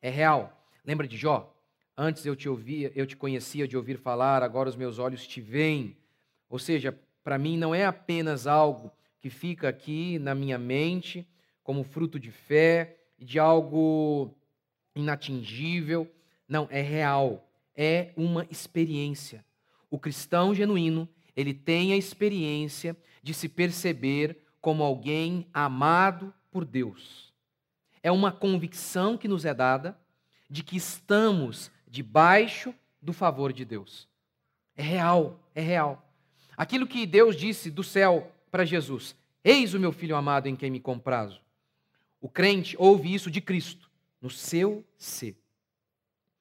É 0.02 0.11
real. 0.11 0.66
Lembra 0.85 1.07
de 1.07 1.16
Jó? 1.16 1.54
Antes 1.97 2.26
eu 2.26 2.35
te 2.35 2.49
ouvia, 2.49 2.90
eu 2.95 3.07
te 3.07 3.16
conhecia 3.16 3.69
de 3.69 3.76
ouvir 3.76 3.97
falar, 3.97 4.42
agora 4.42 4.69
os 4.69 4.76
meus 4.76 4.99
olhos 4.99 5.26
te 5.26 5.40
veem. 5.40 5.97
Ou 6.49 6.59
seja, 6.59 6.99
para 7.23 7.38
mim 7.38 7.57
não 7.57 7.75
é 7.75 7.87
apenas 7.87 8.47
algo 8.47 8.92
que 9.21 9.30
fica 9.30 9.69
aqui 9.69 10.19
na 10.19 10.35
minha 10.35 10.59
mente 10.59 11.26
como 11.62 11.85
fruto 11.85 12.19
de 12.19 12.31
fé, 12.31 12.97
de 13.19 13.38
algo 13.38 14.35
inatingível. 14.95 16.11
Não, 16.49 16.69
é 16.71 16.81
real. 16.81 17.49
É 17.76 18.12
uma 18.17 18.47
experiência. 18.50 19.45
O 19.90 19.99
cristão 19.99 20.55
genuíno, 20.55 21.09
ele 21.37 21.55
tem 21.55 21.93
a 21.93 21.97
experiência 21.97 22.97
de 23.23 23.35
se 23.35 23.49
perceber 23.49 24.38
como 24.61 24.83
alguém 24.83 25.47
amado 25.52 26.33
por 26.50 26.64
Deus. 26.64 27.33
É 28.02 28.11
uma 28.11 28.33
convicção 28.33 29.17
que 29.17 29.29
nos 29.29 29.45
é 29.45 29.55
dada 29.55 29.99
de 30.49 30.62
que 30.62 30.76
estamos 30.76 31.71
debaixo 31.87 32.75
do 33.00 33.12
favor 33.12 33.52
de 33.52 33.64
Deus. 33.64 34.09
É 34.76 34.83
real, 34.83 35.40
é 35.55 35.61
real. 35.61 36.11
Aquilo 36.57 36.87
que 36.87 37.07
Deus 37.07 37.37
disse 37.37 37.71
do 37.71 37.83
céu 37.83 38.31
para 38.50 38.64
Jesus: 38.64 39.14
Eis 39.45 39.75
o 39.75 39.81
meu 39.81 39.93
filho 39.93 40.17
amado 40.17 40.47
em 40.47 40.57
quem 40.57 40.71
me 40.71 40.81
comprazo. 40.81 41.40
O 42.20 42.28
crente 42.28 42.76
ouve 42.78 43.12
isso 43.12 43.30
de 43.30 43.40
Cristo, 43.40 43.90
no 44.20 44.28
seu 44.28 44.84
ser, 44.98 45.36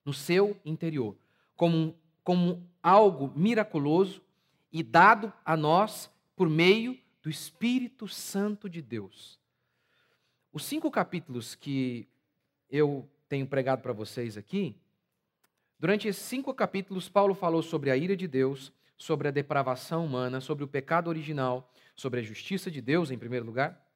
no 0.03 0.13
seu 0.13 0.59
interior, 0.65 1.15
como, 1.55 1.95
como 2.23 2.67
algo 2.83 3.31
miraculoso 3.35 4.21
e 4.71 4.83
dado 4.83 5.31
a 5.45 5.55
nós 5.55 6.11
por 6.35 6.49
meio 6.49 6.99
do 7.21 7.29
Espírito 7.29 8.07
Santo 8.07 8.69
de 8.69 8.81
Deus. 8.81 9.39
Os 10.51 10.65
cinco 10.65 10.91
capítulos 10.91 11.55
que 11.55 12.07
eu 12.69 13.07
tenho 13.27 13.47
pregado 13.47 13.81
para 13.81 13.93
vocês 13.93 14.37
aqui, 14.37 14.75
durante 15.77 16.07
esses 16.07 16.23
cinco 16.23 16.53
capítulos, 16.53 17.07
Paulo 17.07 17.33
falou 17.33 17.61
sobre 17.61 17.91
a 17.91 17.95
ira 17.97 18.15
de 18.15 18.27
Deus, 18.27 18.73
sobre 18.97 19.27
a 19.29 19.31
depravação 19.31 20.05
humana, 20.05 20.41
sobre 20.41 20.63
o 20.63 20.67
pecado 20.67 21.07
original, 21.07 21.71
sobre 21.95 22.19
a 22.19 22.23
justiça 22.23 22.69
de 22.69 22.81
Deus, 22.81 23.11
em 23.11 23.17
primeiro 23.17 23.45
lugar. 23.45 23.88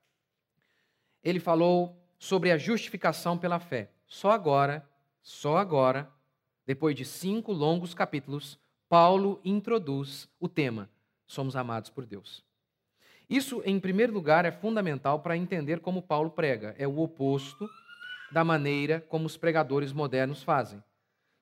Ele 1.23 1.39
falou 1.39 1.97
sobre 2.19 2.51
a 2.51 2.57
justificação 2.57 3.37
pela 3.37 3.59
fé. 3.59 3.89
Só 4.07 4.31
agora, 4.31 4.87
só 5.21 5.57
agora, 5.57 6.11
depois 6.65 6.95
de 6.95 7.05
cinco 7.05 7.51
longos 7.51 7.93
capítulos, 7.93 8.59
Paulo 8.89 9.39
introduz 9.43 10.27
o 10.39 10.47
tema: 10.47 10.89
somos 11.25 11.55
amados 11.55 11.89
por 11.89 12.05
Deus. 12.05 12.43
Isso, 13.29 13.61
em 13.65 13.79
primeiro 13.79 14.13
lugar, 14.13 14.45
é 14.45 14.51
fundamental 14.51 15.19
para 15.21 15.37
entender 15.37 15.79
como 15.79 16.01
Paulo 16.01 16.29
prega. 16.29 16.75
É 16.77 16.87
o 16.87 16.99
oposto 16.99 17.69
da 18.31 18.43
maneira 18.43 19.01
como 19.07 19.25
os 19.25 19.37
pregadores 19.37 19.93
modernos 19.93 20.43
fazem. 20.43 20.83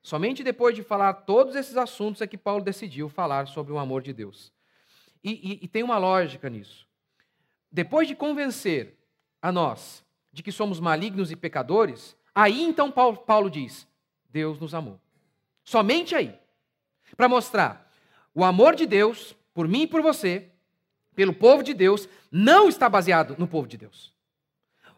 Somente 0.01 0.43
depois 0.43 0.75
de 0.75 0.83
falar 0.83 1.13
todos 1.13 1.55
esses 1.55 1.77
assuntos 1.77 2.21
é 2.21 2.27
que 2.27 2.37
Paulo 2.37 2.63
decidiu 2.63 3.09
falar 3.09 3.47
sobre 3.47 3.71
o 3.71 3.77
amor 3.77 4.01
de 4.01 4.13
Deus. 4.13 4.51
E, 5.23 5.31
e, 5.31 5.65
e 5.65 5.67
tem 5.67 5.83
uma 5.83 5.97
lógica 5.97 6.49
nisso. 6.49 6.87
Depois 7.71 8.07
de 8.07 8.15
convencer 8.15 8.97
a 9.41 9.51
nós 9.51 10.03
de 10.31 10.41
que 10.41 10.51
somos 10.51 10.79
malignos 10.79 11.31
e 11.31 11.35
pecadores, 11.35 12.15
aí 12.33 12.61
então 12.61 12.91
Paulo, 12.91 13.17
Paulo 13.17 13.49
diz: 13.49 13.87
Deus 14.29 14.59
nos 14.59 14.73
amou. 14.73 14.99
Somente 15.63 16.15
aí. 16.15 16.33
Para 17.15 17.27
mostrar 17.27 17.91
o 18.33 18.43
amor 18.43 18.75
de 18.75 18.85
Deus 18.85 19.35
por 19.53 19.67
mim 19.67 19.81
e 19.81 19.87
por 19.87 20.01
você, 20.01 20.47
pelo 21.13 21.33
povo 21.33 21.61
de 21.61 21.73
Deus, 21.73 22.07
não 22.31 22.69
está 22.69 22.87
baseado 22.89 23.35
no 23.37 23.47
povo 23.47 23.67
de 23.67 23.77
Deus. 23.77 24.13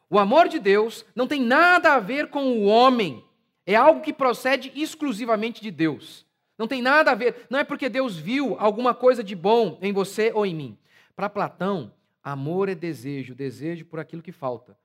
O 0.10 0.20
amor 0.20 0.48
de 0.48 0.60
Deus 0.60 1.04
não 1.16 1.28
tem 1.28 1.42
nada 1.42 1.94
a 1.94 2.00
ver 2.00 2.30
com 2.30 2.46
o 2.46 2.66
homem, 2.66 3.26
é 3.66 3.76
algo 3.76 4.02
que 4.02 4.14
procede 4.14 4.72
exclusivamente 4.76 5.62
de 5.62 5.72
Deus. 5.72 6.24
Não 6.56 6.68
tem 6.68 6.84
nada 6.84 7.12
a 7.12 7.16
ver, 7.16 7.48
não 7.50 7.58
é 7.58 7.64
porque 7.64 7.90
Deus 7.90 8.16
viu 8.16 8.56
alguma 8.60 8.94
coisa 8.94 9.24
de 9.24 9.36
bom 9.36 9.80
em 9.82 9.92
você 9.92 10.32
ou 10.34 10.46
em 10.46 10.54
mim. 10.54 10.78
Para 11.16 11.30
Platão, 11.30 11.92
amor 12.24 12.70
é 12.70 12.76
desejo, 12.76 13.36
desejo 13.36 13.86
por 13.86 14.00
aquilo 14.00 14.22
que 14.22 14.32
falta. 14.32 14.78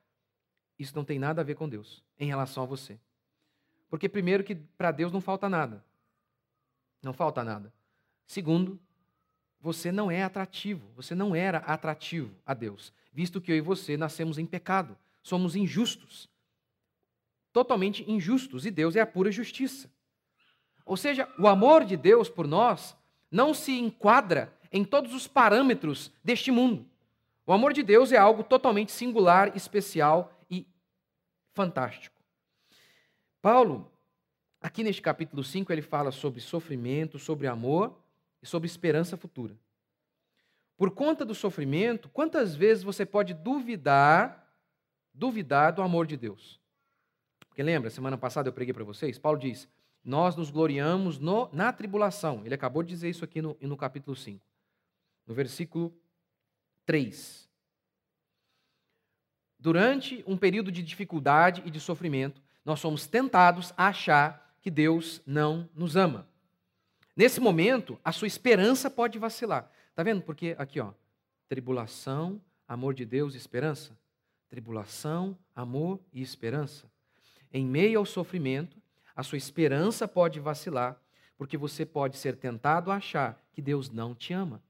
Isso 0.79 0.95
não 0.95 1.05
tem 1.05 1.19
nada 1.19 1.41
a 1.41 1.45
ver 1.45 1.55
com 1.55 1.69
Deus 1.69 2.03
em 2.19 2.27
relação 2.27 2.63
a 2.63 2.67
você. 2.67 2.99
Porque, 3.89 4.09
primeiro, 4.09 4.45
que 4.45 4.55
para 4.55 4.91
Deus 4.91 5.13
não 5.13 5.21
falta 5.21 5.49
nada. 5.49 5.85
Não 7.03 7.13
falta 7.13 7.45
nada. 7.45 7.73
Segundo, 8.27 8.79
você 9.61 9.91
não 9.91 10.11
é 10.11 10.23
atrativo, 10.23 10.89
você 10.95 11.15
não 11.15 11.35
era 11.35 11.59
atrativo 11.59 12.35
a 12.47 12.55
Deus, 12.55 12.93
visto 13.13 13.41
que 13.41 13.51
eu 13.51 13.57
e 13.57 13.61
você 13.61 13.97
nascemos 13.97 14.39
em 14.39 14.47
pecado, 14.47 14.97
somos 15.23 15.57
injustos. 15.57 16.29
Totalmente 17.53 18.09
injustos, 18.09 18.67
e 18.67 18.71
Deus 18.71 18.95
é 18.95 19.01
a 19.01 19.07
pura 19.07 19.33
justiça. 19.33 19.91
Ou 20.85 20.97
seja, 20.97 21.29
o 21.39 21.47
amor 21.47 21.85
de 21.85 21.97
Deus 21.97 22.29
por 22.29 22.47
nós 22.47 22.97
não 23.31 23.53
se 23.53 23.73
enquadra 23.73 24.53
em 24.71 24.85
todos 24.85 25.13
os 25.15 25.27
parâmetros 25.27 26.13
deste 26.23 26.51
mundo. 26.51 26.88
O 27.49 27.53
amor 27.55 27.73
de 27.73 27.83
Deus 27.83 28.13
é 28.13 28.19
algo 28.19 28.45
totalmente 28.45 28.93
singular, 28.93 29.57
especial 29.57 30.39
e 30.51 30.69
fantástico. 31.55 32.21
Paulo, 33.41 33.91
aqui 34.61 34.85
neste 34.85 35.01
capítulo 35.01 35.43
5, 35.43 35.73
ele 35.73 35.81
fala 35.81 36.11
sobre 36.11 36.43
sofrimento, 36.43 37.19
sobre 37.19 37.47
amor 37.47 37.99
e 38.43 38.47
sobre 38.47 38.67
esperança 38.67 39.17
futura. 39.17 39.59
Por 40.77 40.91
conta 40.91 41.25
do 41.25 41.35
sofrimento, 41.35 42.11
quantas 42.11 42.55
vezes 42.55 42.85
você 42.85 43.07
pode 43.07 43.33
duvidar, 43.33 44.55
duvidar 45.15 45.73
do 45.73 45.81
amor 45.81 46.07
de 46.07 46.19
Deus? 46.19 46.61
Porque 47.49 47.63
lembra, 47.63 47.89
semana 47.89 48.19
passada 48.19 48.51
eu 48.51 48.53
preguei 48.53 48.75
para 48.75 48.85
vocês, 48.85 49.19
Paulo 49.19 49.39
diz: 49.39 49.67
"Nós 50.05 50.37
nos 50.37 50.51
gloriamos 50.51 51.19
no, 51.19 51.49
na 51.51 51.73
tribulação". 51.73 52.43
Ele 52.45 52.55
acabou 52.55 52.83
de 52.83 52.91
dizer 52.91 53.09
isso 53.09 53.25
aqui 53.25 53.41
no, 53.41 53.57
no 53.59 53.75
capítulo 53.75 54.15
5. 54.15 54.45
No 55.27 55.33
versículo 55.33 55.99
3. 56.89 57.47
Durante 59.59 60.25
um 60.27 60.39
período 60.39 60.73
de 60.73 60.83
dificuldade 60.83 61.63
e 61.67 61.71
de 61.71 61.79
sofrimento, 61.79 62.41
nós 62.65 62.81
somos 62.81 63.07
tentados 63.07 63.75
a 63.77 63.89
achar 63.89 64.57
que 64.63 64.71
Deus 64.71 65.21
não 65.27 65.69
nos 65.75 65.97
ama. 65.97 66.27
Nesse 67.15 67.41
momento, 67.41 68.01
a 68.03 68.11
sua 68.11 68.27
esperança 68.27 68.91
pode 68.91 69.19
vacilar. 69.19 69.71
Está 69.91 70.03
vendo? 70.03 70.23
Porque 70.23 70.57
aqui, 70.59 70.81
ó, 70.81 70.95
tribulação, 71.47 72.41
amor 72.67 72.95
de 72.95 73.05
Deus 73.05 73.35
e 73.35 73.37
esperança. 73.37 73.95
Tribulação, 74.49 75.37
amor 75.55 76.01
e 76.11 76.23
esperança. 76.23 76.91
Em 77.53 77.67
meio 77.67 77.99
ao 77.99 78.07
sofrimento, 78.07 78.81
a 79.15 79.23
sua 79.23 79.37
esperança 79.37 80.09
pode 80.09 80.41
vacilar, 80.41 80.99
porque 81.37 81.59
você 81.59 81.85
pode 81.85 82.17
ser 82.17 82.37
tentado 82.37 82.91
a 82.91 82.97
achar 82.97 83.39
que 83.53 83.61
Deus 83.61 83.91
não 83.91 84.15
te 84.15 84.33
ama. 84.33 84.63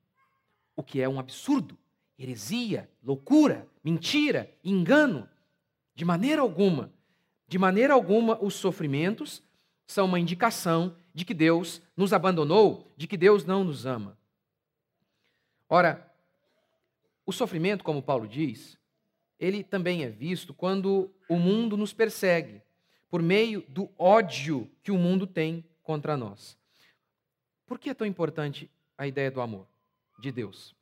O 0.74 0.83
que 0.83 1.00
é 1.00 1.09
um 1.09 1.20
absurdo, 1.20 1.78
heresia, 2.18 2.90
loucura, 3.02 3.66
mentira, 3.83 4.52
engano. 4.64 5.28
De 5.94 6.04
maneira 6.04 6.42
alguma, 6.42 6.92
de 7.46 7.59
maneira 7.59 7.94
alguma, 7.94 8.42
os 8.42 8.54
sofrimentos 8.54 9.42
são 9.87 10.04
uma 10.04 10.20
indicação 10.20 10.94
de 11.14 11.24
que 11.24 11.33
Deus 11.33 11.81
nos 11.96 12.12
abandonou, 12.12 12.92
de 12.96 13.07
que 13.07 13.16
Deus 13.16 13.44
não 13.44 13.64
nos 13.64 13.87
ama. 13.87 14.18
Ora, 15.68 16.12
o 17.24 17.33
sofrimento, 17.33 17.85
como 17.85 18.02
Paulo 18.02 18.26
diz, 18.26 18.78
ele 19.38 19.62
também 19.62 20.02
é 20.02 20.09
visto 20.09 20.52
quando 20.52 21.11
o 21.28 21.37
mundo 21.37 21.76
nos 21.76 21.92
persegue, 21.92 22.62
por 23.11 23.22
meio 23.22 23.64
do 23.68 23.88
ódio 23.98 24.70
que 24.83 24.90
o 24.90 24.98
mundo 24.98 25.26
tem 25.26 25.64
contra 25.83 26.16
nós. 26.16 26.59
Por 27.66 27.78
que 27.78 27.90
é 27.90 27.94
tão 27.94 28.07
importante 28.07 28.70
a 28.96 29.07
ideia 29.07 29.31
do 29.31 29.40
amor 29.40 29.66
de 30.18 30.31
Deus? 30.33 30.78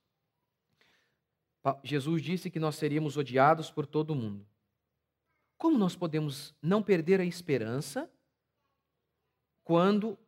Jesus 1.83 2.23
disse 2.23 2.51
que 2.51 2.61
nós 2.61 2.77
seríamos 2.77 3.17
odiados 3.17 3.71
por 3.71 3.87
todo 3.87 4.15
mundo. 4.15 4.47
Como 5.59 5.79
nós 5.79 5.97
podemos 5.97 6.55
não 6.61 6.83
perder 6.83 7.21
a 7.21 7.25
esperança 7.25 8.11
quando 9.65 10.19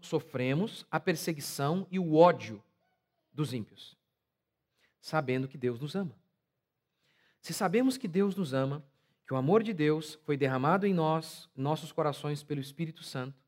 sofremos 0.00 0.84
a 0.90 0.98
perseguição 0.98 1.86
e 1.90 1.98
o 1.98 2.14
ódio 2.14 2.62
dos 3.32 3.54
ímpios, 3.54 3.96
sabendo 5.00 5.48
que 5.48 5.56
Deus 5.56 5.80
nos 5.80 5.94
ama. 5.94 6.14
Se 7.40 7.54
sabemos 7.54 7.96
que 7.96 8.06
Deus 8.06 8.36
nos 8.36 8.52
ama, 8.52 8.84
que 9.26 9.32
o 9.32 9.36
amor 9.36 9.62
de 9.62 9.72
Deus 9.72 10.18
foi 10.24 10.36
derramado 10.36 10.86
em 10.86 10.92
nós, 10.92 11.48
nossos 11.56 11.90
corações 11.92 12.42
pelo 12.42 12.60
Espírito 12.60 13.02
Santo, 13.02 13.40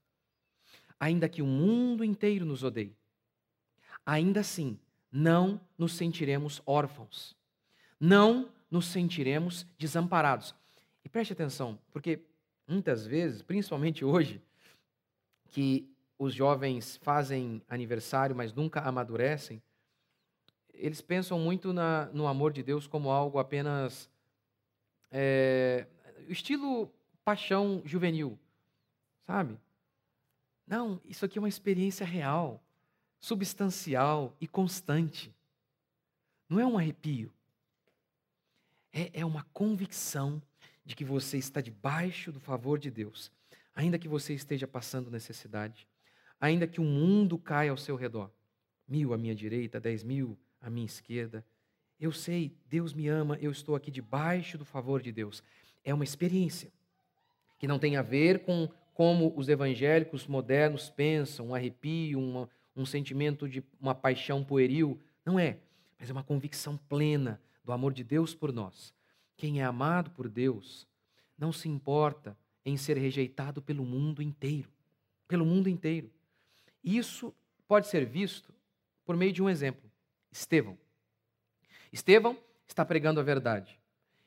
ainda 0.98 1.28
que 1.28 1.42
o 1.42 1.46
mundo 1.46 2.02
inteiro 2.02 2.46
nos 2.46 2.62
odeie, 2.62 2.96
ainda 4.06 4.40
assim 4.40 4.78
não 5.16 5.60
nos 5.78 5.92
sentiremos 5.92 6.60
órfãos, 6.66 7.36
não 8.00 8.50
nos 8.68 8.86
sentiremos 8.86 9.64
desamparados. 9.78 10.52
E 11.04 11.08
preste 11.08 11.32
atenção, 11.32 11.78
porque 11.92 12.18
muitas 12.66 13.06
vezes, 13.06 13.40
principalmente 13.40 14.04
hoje, 14.04 14.42
que 15.52 15.88
os 16.18 16.34
jovens 16.34 16.96
fazem 16.96 17.62
aniversário, 17.68 18.34
mas 18.34 18.52
nunca 18.52 18.80
amadurecem, 18.80 19.62
eles 20.72 21.00
pensam 21.00 21.38
muito 21.38 21.72
na, 21.72 22.06
no 22.06 22.26
amor 22.26 22.52
de 22.52 22.64
Deus 22.64 22.88
como 22.88 23.08
algo 23.08 23.38
apenas. 23.38 24.10
É, 25.12 25.86
estilo 26.28 26.92
paixão 27.24 27.80
juvenil, 27.84 28.36
sabe? 29.22 29.56
Não, 30.66 31.00
isso 31.04 31.24
aqui 31.24 31.38
é 31.38 31.40
uma 31.40 31.48
experiência 31.48 32.04
real, 32.04 32.63
substancial 33.24 34.36
e 34.38 34.46
constante. 34.46 35.34
Não 36.46 36.60
é 36.60 36.66
um 36.66 36.76
arrepio. 36.76 37.32
É, 38.92 39.20
é 39.20 39.24
uma 39.24 39.44
convicção 39.44 40.42
de 40.84 40.94
que 40.94 41.06
você 41.06 41.38
está 41.38 41.62
debaixo 41.62 42.30
do 42.30 42.38
favor 42.38 42.78
de 42.78 42.90
Deus, 42.90 43.32
ainda 43.74 43.98
que 43.98 44.06
você 44.06 44.34
esteja 44.34 44.68
passando 44.68 45.10
necessidade, 45.10 45.88
ainda 46.38 46.66
que 46.66 46.82
o 46.82 46.84
mundo 46.84 47.38
caia 47.38 47.70
ao 47.70 47.78
seu 47.78 47.96
redor. 47.96 48.30
Mil 48.86 49.14
à 49.14 49.16
minha 49.16 49.34
direita, 49.34 49.80
dez 49.80 50.04
mil 50.04 50.36
à 50.60 50.68
minha 50.68 50.84
esquerda. 50.84 51.42
Eu 51.98 52.12
sei, 52.12 52.54
Deus 52.68 52.92
me 52.92 53.08
ama, 53.08 53.38
eu 53.40 53.50
estou 53.50 53.74
aqui 53.74 53.90
debaixo 53.90 54.58
do 54.58 54.66
favor 54.66 55.00
de 55.00 55.10
Deus. 55.10 55.42
É 55.82 55.94
uma 55.94 56.04
experiência 56.04 56.70
que 57.58 57.66
não 57.66 57.78
tem 57.78 57.96
a 57.96 58.02
ver 58.02 58.40
com 58.40 58.68
como 58.92 59.32
os 59.34 59.48
evangélicos 59.48 60.26
modernos 60.26 60.90
pensam, 60.90 61.48
um 61.48 61.54
arrepio, 61.54 62.20
uma, 62.20 62.50
um 62.76 62.84
sentimento 62.86 63.48
de 63.48 63.62
uma 63.80 63.94
paixão 63.94 64.44
pueril. 64.44 65.00
Não 65.24 65.38
é, 65.38 65.58
mas 65.98 66.10
é 66.10 66.12
uma 66.12 66.24
convicção 66.24 66.76
plena 66.76 67.40
do 67.64 67.72
amor 67.72 67.92
de 67.92 68.04
Deus 68.04 68.34
por 68.34 68.52
nós. 68.52 68.94
Quem 69.36 69.60
é 69.60 69.64
amado 69.64 70.10
por 70.10 70.28
Deus 70.28 70.86
não 71.38 71.52
se 71.52 71.68
importa 71.68 72.36
em 72.64 72.76
ser 72.76 72.96
rejeitado 72.96 73.60
pelo 73.60 73.84
mundo 73.84 74.22
inteiro. 74.22 74.68
Pelo 75.26 75.44
mundo 75.44 75.68
inteiro. 75.68 76.10
Isso 76.82 77.34
pode 77.66 77.88
ser 77.88 78.04
visto 78.04 78.52
por 79.04 79.16
meio 79.16 79.32
de 79.32 79.42
um 79.42 79.48
exemplo: 79.48 79.90
Estevão. 80.30 80.78
Estevão 81.92 82.38
está 82.66 82.84
pregando 82.84 83.20
a 83.20 83.22
verdade. 83.22 83.78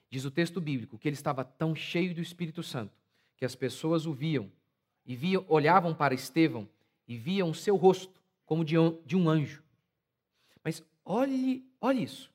Diz 0.10 0.26
o 0.26 0.32
texto 0.32 0.62
bíblico 0.62 0.98
que 0.98 1.08
ele 1.08 1.16
estava 1.16 1.44
tão 1.44 1.76
cheio 1.76 2.16
do 2.16 2.22
Espírito 2.22 2.64
Santo 2.64 2.94
que 3.36 3.46
as 3.46 3.56
pessoas 3.56 4.06
o 4.06 4.14
viam 4.14 4.52
e 5.06 5.16
viam, 5.16 5.46
olhavam 5.48 5.94
para 5.94 6.14
Estevão 6.14 6.68
e 7.08 7.18
viam 7.18 7.54
seu 7.54 7.76
rosto 7.76 8.17
como 8.48 8.66
de 8.66 8.78
um, 8.78 9.00
de 9.06 9.16
um 9.16 9.30
anjo. 9.30 9.62
Mas 10.64 10.82
olhe, 11.06 11.70
olhe 11.80 12.02
isso. 12.02 12.32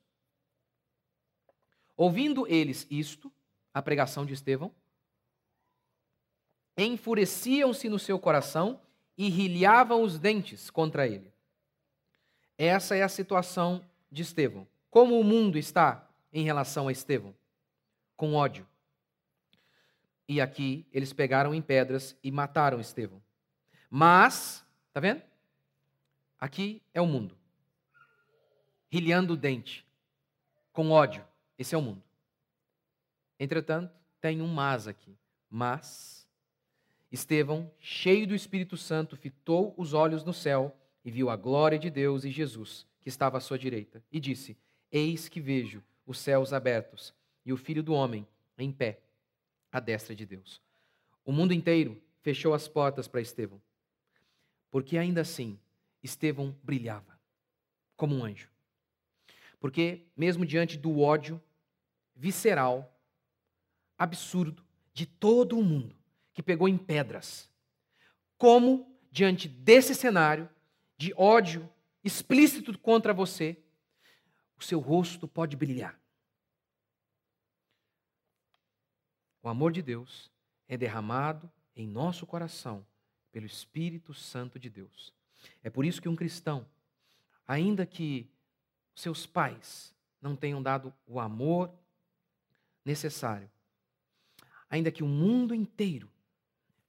Ouvindo 1.97 2.47
eles 2.47 2.87
isto, 2.89 3.29
a 3.73 3.81
pregação 3.81 4.25
de 4.25 4.33
Estevão, 4.33 4.71
enfureciam-se 6.77 7.89
no 7.89 7.99
seu 7.99 8.17
coração 8.17 8.79
e 9.17 9.27
rilhavam 9.27 10.01
os 10.01 10.17
dentes 10.17 10.69
contra 10.69 11.07
ele. 11.07 11.33
Essa 12.57 12.95
é 12.95 13.01
a 13.01 13.09
situação 13.09 13.83
de 14.11 14.21
Estevão. 14.21 14.67
Como 14.89 15.19
o 15.19 15.23
mundo 15.23 15.57
está 15.57 16.07
em 16.31 16.43
relação 16.43 16.87
a 16.87 16.91
Estevão? 16.91 17.35
Com 18.15 18.35
ódio. 18.35 18.67
E 20.27 20.39
aqui 20.39 20.85
eles 20.91 21.11
pegaram 21.11 21.53
em 21.55 21.61
pedras 21.61 22.15
e 22.23 22.31
mataram 22.31 22.79
Estevão. 22.79 23.21
Mas, 23.89 24.63
tá 24.91 24.99
vendo? 24.99 25.32
Aqui 26.43 26.81
é 26.93 26.99
o 26.99 27.07
mundo. 27.07 27.37
Rilhando 28.89 29.31
o 29.31 29.37
dente, 29.37 29.87
com 30.73 30.91
ódio. 30.91 31.25
Esse 31.57 31.73
é 31.73 31.77
o 31.77 31.81
mundo. 31.81 32.03
Entretanto, 33.39 33.95
tem 34.19 34.41
um 34.41 34.47
mas 34.47 34.85
aqui. 34.85 35.17
Mas 35.49 36.27
Estevão, 37.09 37.71
cheio 37.79 38.27
do 38.27 38.35
Espírito 38.35 38.75
Santo, 38.75 39.15
fitou 39.15 39.73
os 39.77 39.93
olhos 39.93 40.25
no 40.25 40.33
céu 40.33 40.75
e 41.05 41.09
viu 41.09 41.29
a 41.29 41.37
glória 41.37 41.79
de 41.79 41.89
Deus 41.89 42.25
e 42.25 42.29
Jesus, 42.29 42.85
que 42.99 43.07
estava 43.07 43.37
à 43.37 43.39
sua 43.39 43.57
direita, 43.57 44.03
e 44.11 44.19
disse: 44.19 44.57
Eis 44.91 45.29
que 45.29 45.39
vejo 45.39 45.81
os 46.05 46.19
céus 46.19 46.51
abertos 46.51 47.13
e 47.45 47.53
o 47.53 47.57
Filho 47.57 47.81
do 47.81 47.93
Homem 47.93 48.27
em 48.57 48.69
pé, 48.69 48.99
à 49.71 49.79
destra 49.79 50.13
de 50.13 50.25
Deus. 50.25 50.61
O 51.23 51.31
mundo 51.31 51.53
inteiro 51.53 52.03
fechou 52.21 52.53
as 52.53 52.67
portas 52.67 53.07
para 53.07 53.21
Estevão, 53.21 53.61
porque 54.69 54.97
ainda 54.97 55.21
assim 55.21 55.57
Estevão 56.03 56.55
brilhava 56.61 57.17
como 57.95 58.15
um 58.15 58.25
anjo. 58.25 58.49
Porque, 59.59 60.05
mesmo 60.15 60.45
diante 60.45 60.77
do 60.77 60.99
ódio 60.99 61.41
visceral, 62.15 62.99
absurdo 63.97 64.63
de 64.93 65.05
todo 65.05 65.57
o 65.57 65.63
mundo, 65.63 65.95
que 66.33 66.43
pegou 66.43 66.67
em 66.67 66.77
pedras, 66.77 67.49
como, 68.37 68.93
diante 69.09 69.47
desse 69.47 69.95
cenário, 69.95 70.49
de 70.97 71.13
ódio 71.15 71.69
explícito 72.03 72.77
contra 72.77 73.13
você, 73.13 73.57
o 74.57 74.63
seu 74.63 74.79
rosto 74.79 75.27
pode 75.27 75.55
brilhar. 75.55 75.97
O 79.41 79.49
amor 79.49 79.71
de 79.71 79.81
Deus 79.81 80.31
é 80.67 80.77
derramado 80.77 81.51
em 81.75 81.87
nosso 81.87 82.25
coração 82.25 82.85
pelo 83.31 83.45
Espírito 83.45 84.13
Santo 84.13 84.59
de 84.59 84.69
Deus. 84.69 85.13
É 85.63 85.69
por 85.69 85.85
isso 85.85 86.01
que 86.01 86.09
um 86.09 86.15
cristão, 86.15 86.65
ainda 87.47 87.85
que 87.85 88.29
seus 88.95 89.25
pais 89.25 89.95
não 90.21 90.35
tenham 90.35 90.61
dado 90.61 90.93
o 91.05 91.19
amor 91.19 91.73
necessário, 92.85 93.49
ainda 94.69 94.91
que 94.91 95.03
o 95.03 95.07
mundo 95.07 95.53
inteiro 95.53 96.09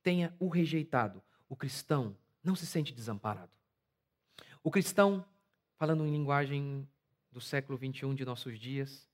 tenha 0.02 0.34
o 0.38 0.48
rejeitado, 0.48 1.22
o 1.48 1.56
cristão 1.56 2.16
não 2.42 2.54
se 2.54 2.66
sente 2.66 2.92
desamparado. 2.92 3.52
O 4.62 4.70
cristão, 4.70 5.24
falando 5.76 6.06
em 6.06 6.10
linguagem 6.10 6.88
do 7.30 7.40
século 7.40 7.76
21 7.76 8.14
de 8.14 8.24
nossos 8.24 8.58
dias, 8.58 9.08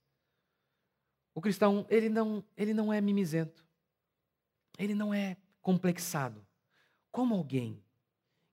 o 1.33 1.41
cristão, 1.41 1.85
ele 1.89 2.09
não, 2.09 2.43
ele 2.57 2.73
não 2.73 2.91
é 2.91 2.99
mimizento. 2.99 3.65
Ele 4.77 4.93
não 4.93 5.13
é 5.13 5.37
complexado. 5.61 6.45
Como 7.11 7.35
alguém 7.35 7.81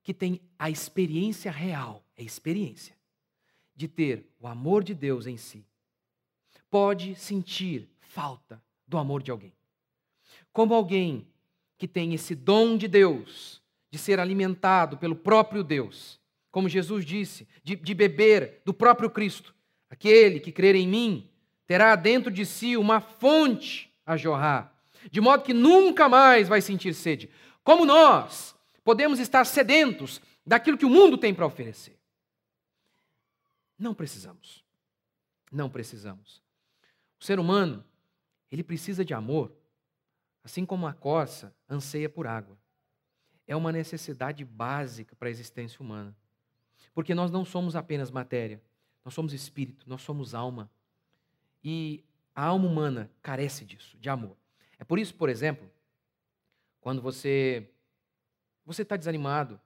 que 0.09 0.13
tem 0.15 0.41
a 0.57 0.71
experiência 0.71 1.51
real, 1.51 2.03
é 2.17 2.23
experiência, 2.23 2.95
de 3.75 3.87
ter 3.87 4.25
o 4.39 4.47
amor 4.47 4.83
de 4.83 4.95
Deus 4.95 5.27
em 5.27 5.37
si, 5.37 5.63
pode 6.67 7.13
sentir 7.13 7.87
falta 7.99 8.59
do 8.87 8.97
amor 8.97 9.21
de 9.21 9.29
alguém. 9.29 9.53
Como 10.51 10.73
alguém 10.73 11.27
que 11.77 11.87
tem 11.87 12.15
esse 12.15 12.33
dom 12.33 12.75
de 12.75 12.87
Deus, 12.87 13.61
de 13.91 13.99
ser 13.99 14.19
alimentado 14.19 14.97
pelo 14.97 15.15
próprio 15.15 15.63
Deus, 15.63 16.19
como 16.49 16.67
Jesus 16.67 17.05
disse, 17.05 17.47
de, 17.63 17.75
de 17.75 17.93
beber 17.93 18.63
do 18.65 18.73
próprio 18.73 19.11
Cristo. 19.11 19.53
Aquele 19.91 20.39
que 20.39 20.51
crer 20.51 20.73
em 20.73 20.87
mim 20.87 21.29
terá 21.67 21.95
dentro 21.95 22.31
de 22.31 22.47
si 22.47 22.75
uma 22.75 22.99
fonte 22.99 23.93
a 24.03 24.17
jorrar, 24.17 24.75
de 25.11 25.21
modo 25.21 25.43
que 25.43 25.53
nunca 25.53 26.09
mais 26.09 26.47
vai 26.47 26.61
sentir 26.61 26.95
sede. 26.95 27.29
Como 27.63 27.85
nós 27.85 28.57
podemos 28.89 29.19
estar 29.19 29.45
sedentos 29.45 30.19
daquilo 30.43 30.75
que 30.75 30.83
o 30.83 30.89
mundo 30.89 31.15
tem 31.15 31.31
para 31.31 31.45
oferecer? 31.45 31.95
Não 33.77 33.93
precisamos. 33.93 34.65
Não 35.51 35.69
precisamos. 35.69 36.41
O 37.19 37.23
ser 37.23 37.39
humano, 37.39 37.85
ele 38.51 38.63
precisa 38.63 39.05
de 39.05 39.13
amor, 39.13 39.55
assim 40.43 40.65
como 40.65 40.87
a 40.87 40.93
corça 40.93 41.55
anseia 41.69 42.09
por 42.09 42.25
água. 42.25 42.57
É 43.45 43.55
uma 43.55 43.71
necessidade 43.71 44.43
básica 44.43 45.15
para 45.15 45.27
a 45.27 45.31
existência 45.31 45.79
humana. 45.81 46.17
Porque 46.91 47.13
nós 47.13 47.29
não 47.29 47.45
somos 47.45 47.75
apenas 47.75 48.09
matéria, 48.09 48.59
nós 49.05 49.13
somos 49.13 49.33
espírito, 49.33 49.87
nós 49.87 50.01
somos 50.01 50.33
alma. 50.33 50.67
E 51.63 52.03
a 52.33 52.43
alma 52.43 52.67
humana 52.67 53.11
carece 53.21 53.63
disso, 53.65 53.95
de 53.99 54.09
amor. 54.09 54.35
É 54.79 54.83
por 54.83 54.97
isso, 54.97 55.13
por 55.13 55.29
exemplo, 55.29 55.69
quando 56.81 57.03
você 57.03 57.69
você 58.69 58.83
está 58.83 58.95
desanimado 58.95 59.59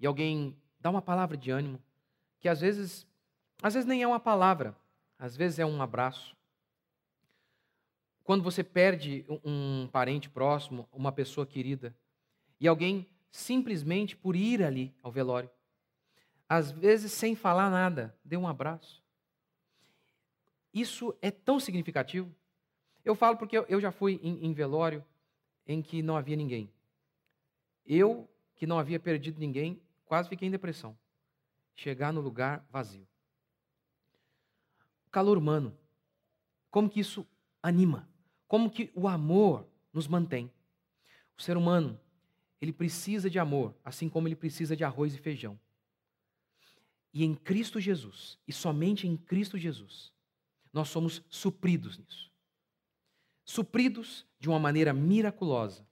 e 0.00 0.06
alguém 0.06 0.56
dá 0.80 0.90
uma 0.90 1.00
palavra 1.00 1.36
de 1.36 1.50
ânimo, 1.50 1.80
que 2.40 2.48
às 2.48 2.60
vezes 2.60 3.06
às 3.62 3.74
vezes 3.74 3.88
nem 3.88 4.02
é 4.02 4.06
uma 4.06 4.18
palavra, 4.18 4.76
às 5.16 5.36
vezes 5.36 5.60
é 5.60 5.64
um 5.64 5.80
abraço. 5.80 6.36
Quando 8.24 8.42
você 8.42 8.64
perde 8.64 9.24
um 9.44 9.88
parente 9.92 10.28
próximo, 10.28 10.88
uma 10.92 11.12
pessoa 11.12 11.46
querida, 11.46 11.94
e 12.60 12.66
alguém 12.66 13.06
simplesmente 13.30 14.16
por 14.16 14.34
ir 14.34 14.62
ali 14.62 14.92
ao 15.02 15.12
velório, 15.12 15.48
às 16.48 16.72
vezes 16.72 17.12
sem 17.12 17.36
falar 17.36 17.70
nada, 17.70 18.14
dê 18.24 18.36
um 18.36 18.48
abraço. 18.48 19.02
Isso 20.74 21.16
é 21.22 21.30
tão 21.30 21.60
significativo. 21.60 22.34
Eu 23.04 23.14
falo 23.14 23.36
porque 23.36 23.56
eu 23.56 23.80
já 23.80 23.92
fui 23.92 24.20
em, 24.20 24.44
em 24.44 24.52
velório 24.52 25.04
em 25.66 25.80
que 25.80 26.02
não 26.02 26.16
havia 26.16 26.36
ninguém. 26.36 26.68
Eu, 27.86 28.28
que 28.56 28.66
não 28.66 28.78
havia 28.78 28.98
perdido 28.98 29.38
ninguém, 29.38 29.80
quase 30.04 30.28
fiquei 30.28 30.48
em 30.48 30.50
depressão. 30.50 30.96
Chegar 31.74 32.12
no 32.12 32.20
lugar 32.20 32.66
vazio. 32.70 33.06
O 35.06 35.10
calor 35.10 35.38
humano. 35.38 35.76
Como 36.70 36.90
que 36.90 37.00
isso 37.00 37.26
anima? 37.62 38.08
Como 38.48 38.70
que 38.70 38.90
o 38.94 39.08
amor 39.08 39.66
nos 39.92 40.06
mantém? 40.06 40.50
O 41.36 41.42
ser 41.42 41.56
humano, 41.56 41.98
ele 42.60 42.72
precisa 42.72 43.28
de 43.28 43.38
amor, 43.38 43.74
assim 43.84 44.08
como 44.08 44.26
ele 44.26 44.36
precisa 44.36 44.76
de 44.76 44.84
arroz 44.84 45.14
e 45.14 45.18
feijão. 45.18 45.58
E 47.12 47.24
em 47.24 47.34
Cristo 47.34 47.80
Jesus, 47.80 48.38
e 48.46 48.52
somente 48.52 49.06
em 49.06 49.16
Cristo 49.16 49.56
Jesus, 49.56 50.12
nós 50.72 50.88
somos 50.88 51.22
supridos 51.28 51.96
nisso. 51.98 52.30
Supridos 53.44 54.26
de 54.38 54.48
uma 54.48 54.58
maneira 54.58 54.92
miraculosa. 54.92 55.86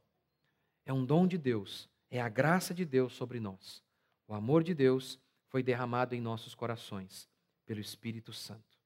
É 0.85 0.93
um 0.93 1.05
dom 1.05 1.27
de 1.27 1.39
Deus, 1.39 1.89
é 2.11 2.21
a 2.21 2.29
graça 2.29 2.75
de 2.75 2.85
Deus 2.85 3.13
sobre 3.13 3.41
nós. 3.41 3.83
O 4.27 4.35
amor 4.35 4.63
de 4.63 4.75
Deus 4.75 5.19
foi 5.49 5.63
derramado 5.63 6.15
em 6.15 6.21
nossos 6.21 6.55
corações 6.55 7.29
pelo 7.67 7.81
Espírito 7.81 8.33
Santo. 8.33 8.79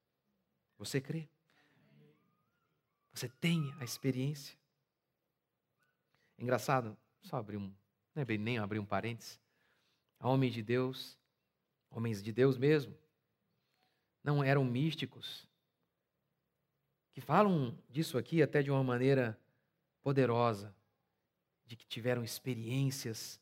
Você 0.77 1.01
crê? 1.01 1.27
Você 3.13 3.27
tem 3.27 3.73
a 3.79 3.83
experiência? 3.83 4.57
Engraçado, 6.37 6.97
só 7.21 7.37
abrir 7.37 7.57
um, 7.57 7.73
não 8.15 8.21
é 8.21 8.25
bem 8.25 8.37
nem 8.37 8.57
abrir 8.59 8.79
um 8.79 8.85
parênteses. 8.85 9.39
A 10.19 10.29
homem 10.29 10.49
de 10.49 10.63
Deus 10.63 11.19
homens 11.91 12.21
de 12.21 12.31
Deus 12.31 12.57
mesmo, 12.57 12.95
não 14.23 14.43
eram 14.43 14.63
místicos, 14.63 15.47
que 17.13 17.21
falam 17.21 17.77
disso 17.89 18.17
aqui 18.17 18.41
até 18.43 18.61
de 18.61 18.69
uma 18.69 18.83
maneira 18.83 19.39
poderosa, 20.01 20.73
de 21.69 21.75
que 21.75 21.85
tiveram 21.85 22.23
experiências 22.23 23.39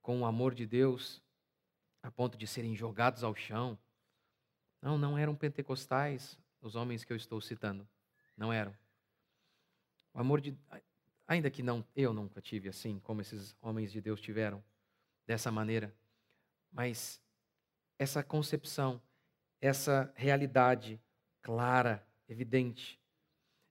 com 0.00 0.20
o 0.20 0.24
amor 0.24 0.54
de 0.54 0.64
Deus 0.64 1.20
a 2.00 2.08
ponto 2.08 2.38
de 2.38 2.46
serem 2.46 2.76
jogados 2.76 3.24
ao 3.24 3.34
chão. 3.34 3.76
Não, 4.80 4.96
não 4.96 5.18
eram 5.18 5.34
pentecostais, 5.34 6.38
os 6.60 6.76
homens 6.76 7.02
que 7.02 7.12
eu 7.12 7.16
estou 7.16 7.40
citando. 7.40 7.88
Não 8.36 8.52
eram. 8.52 8.72
O 10.12 10.20
amor 10.20 10.40
de. 10.40 10.56
Ainda 11.26 11.50
que 11.50 11.60
não, 11.60 11.84
eu 11.96 12.12
nunca 12.12 12.40
tive 12.40 12.68
assim, 12.68 13.00
como 13.00 13.20
esses 13.20 13.56
homens 13.60 13.90
de 13.90 14.00
Deus 14.00 14.20
tiveram, 14.20 14.62
dessa 15.26 15.50
maneira. 15.50 15.92
Mas 16.70 17.20
essa 17.98 18.22
concepção, 18.22 19.02
essa 19.60 20.12
realidade 20.14 21.00
clara, 21.42 22.06
evidente, 22.28 23.00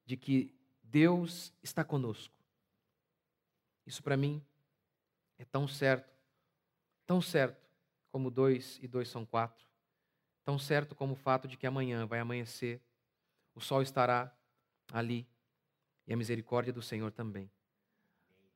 de 0.05 0.17
que 0.17 0.53
Deus 0.81 1.53
está 1.63 1.81
conosco. 1.81 2.42
Isso 3.85 4.01
para 4.01 4.17
mim 4.17 4.43
é 5.37 5.45
tão 5.45 5.67
certo, 5.67 6.13
tão 7.05 7.21
certo 7.21 7.69
como 8.11 8.29
dois 8.29 8.79
e 8.81 8.87
dois 8.87 9.09
são 9.09 9.25
quatro, 9.25 9.67
tão 10.43 10.57
certo 10.59 10.95
como 10.95 11.13
o 11.13 11.17
fato 11.17 11.47
de 11.47 11.57
que 11.57 11.67
amanhã 11.67 12.05
vai 12.05 12.19
amanhecer, 12.19 12.81
o 13.55 13.61
sol 13.61 13.81
estará 13.81 14.35
ali 14.91 15.27
e 16.07 16.13
a 16.13 16.17
misericórdia 16.17 16.73
do 16.73 16.81
Senhor 16.81 17.11
também. 17.11 17.49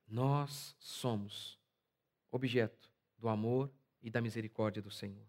Nós 0.08 0.76
somos 0.80 1.60
objeto 2.32 2.92
do 3.18 3.28
amor 3.28 3.72
e 4.02 4.10
da 4.10 4.22
misericórdia 4.22 4.82
do 4.82 4.92
Senhor. 4.92 5.26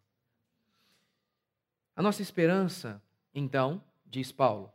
A 1.96 2.02
nossa 2.02 2.22
esperança, 2.22 3.02
então, 3.34 3.82
diz 4.06 4.30
Paulo, 4.30 4.72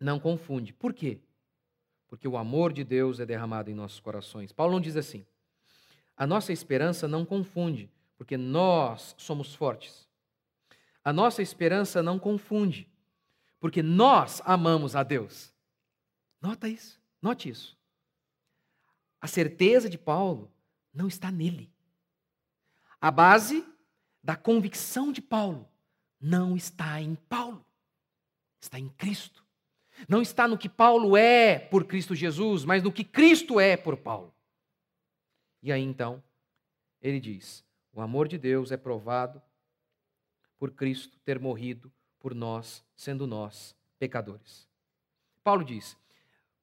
não 0.00 0.18
confunde. 0.18 0.72
Por 0.72 0.94
quê? 0.94 1.20
Porque 2.08 2.26
o 2.26 2.36
amor 2.36 2.72
de 2.72 2.82
Deus 2.82 3.20
é 3.20 3.26
derramado 3.26 3.70
em 3.70 3.74
nossos 3.74 4.00
corações. 4.00 4.50
Paulo 4.50 4.72
não 4.72 4.80
diz 4.80 4.96
assim. 4.96 5.24
A 6.16 6.26
nossa 6.26 6.52
esperança 6.52 7.06
não 7.06 7.24
confunde, 7.24 7.88
porque 8.16 8.36
nós 8.36 9.14
somos 9.16 9.54
fortes. 9.54 10.08
A 11.04 11.12
nossa 11.12 11.40
esperança 11.42 12.02
não 12.02 12.18
confunde, 12.18 12.88
porque 13.60 13.82
nós 13.82 14.42
amamos 14.44 14.96
a 14.96 15.02
Deus. 15.02 15.52
Nota 16.40 16.68
isso, 16.68 17.00
note 17.22 17.48
isso. 17.48 17.78
A 19.20 19.26
certeza 19.26 19.88
de 19.88 19.98
Paulo 19.98 20.50
não 20.92 21.06
está 21.06 21.30
nele. 21.30 21.70
A 23.00 23.10
base 23.10 23.64
da 24.22 24.34
convicção 24.34 25.12
de 25.12 25.22
Paulo 25.22 25.68
não 26.20 26.56
está 26.56 27.00
em 27.00 27.14
Paulo, 27.14 27.64
está 28.60 28.78
em 28.78 28.88
Cristo. 28.88 29.44
Não 30.06 30.20
está 30.20 30.46
no 30.46 30.58
que 30.58 30.68
Paulo 30.68 31.16
é 31.16 31.58
por 31.58 31.84
Cristo 31.84 32.14
Jesus, 32.14 32.64
mas 32.64 32.82
no 32.82 32.92
que 32.92 33.04
Cristo 33.04 33.58
é 33.58 33.76
por 33.76 33.96
Paulo. 33.96 34.34
E 35.62 35.72
aí 35.72 35.82
então, 35.82 36.22
ele 37.00 37.18
diz: 37.18 37.64
o 37.92 38.00
amor 38.00 38.28
de 38.28 38.36
Deus 38.36 38.70
é 38.70 38.76
provado 38.76 39.40
por 40.58 40.70
Cristo 40.70 41.18
ter 41.24 41.38
morrido 41.38 41.90
por 42.20 42.34
nós, 42.34 42.84
sendo 42.94 43.26
nós 43.26 43.74
pecadores. 43.98 44.68
Paulo 45.42 45.64
diz: 45.64 45.96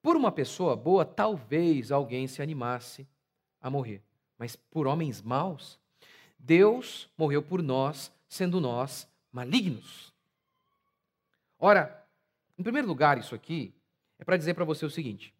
por 0.02 0.16
uma 0.16 0.30
pessoa 0.30 0.76
boa, 0.76 1.04
talvez 1.04 1.90
alguém 1.90 2.28
se 2.28 2.40
animasse 2.40 3.06
a 3.60 3.68
morrer, 3.68 4.02
mas 4.38 4.54
por 4.54 4.86
homens 4.86 5.20
maus, 5.20 5.80
Deus 6.38 7.10
morreu 7.18 7.42
por 7.42 7.60
nós, 7.60 8.12
sendo 8.28 8.60
nós 8.60 9.08
malignos. 9.32 10.14
Ora, 11.58 12.05
em 12.58 12.62
primeiro 12.62 12.88
lugar, 12.88 13.18
isso 13.18 13.34
aqui 13.34 13.74
é 14.18 14.24
para 14.24 14.36
dizer 14.36 14.54
para 14.54 14.64
você 14.64 14.84
o 14.84 14.90
seguinte: 14.90 15.34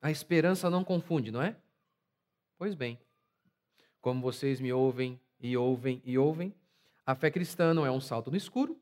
a 0.00 0.10
esperança 0.10 0.68
não 0.68 0.84
confunde, 0.84 1.30
não 1.30 1.42
é? 1.42 1.56
Pois 2.58 2.74
bem, 2.74 2.98
como 4.00 4.20
vocês 4.20 4.60
me 4.60 4.72
ouvem 4.72 5.20
e 5.40 5.56
ouvem 5.56 6.02
e 6.04 6.18
ouvem, 6.18 6.54
a 7.04 7.14
fé 7.14 7.30
cristã 7.30 7.74
não 7.74 7.86
é 7.86 7.90
um 7.90 8.00
salto 8.00 8.30
no 8.30 8.36
escuro. 8.36 8.78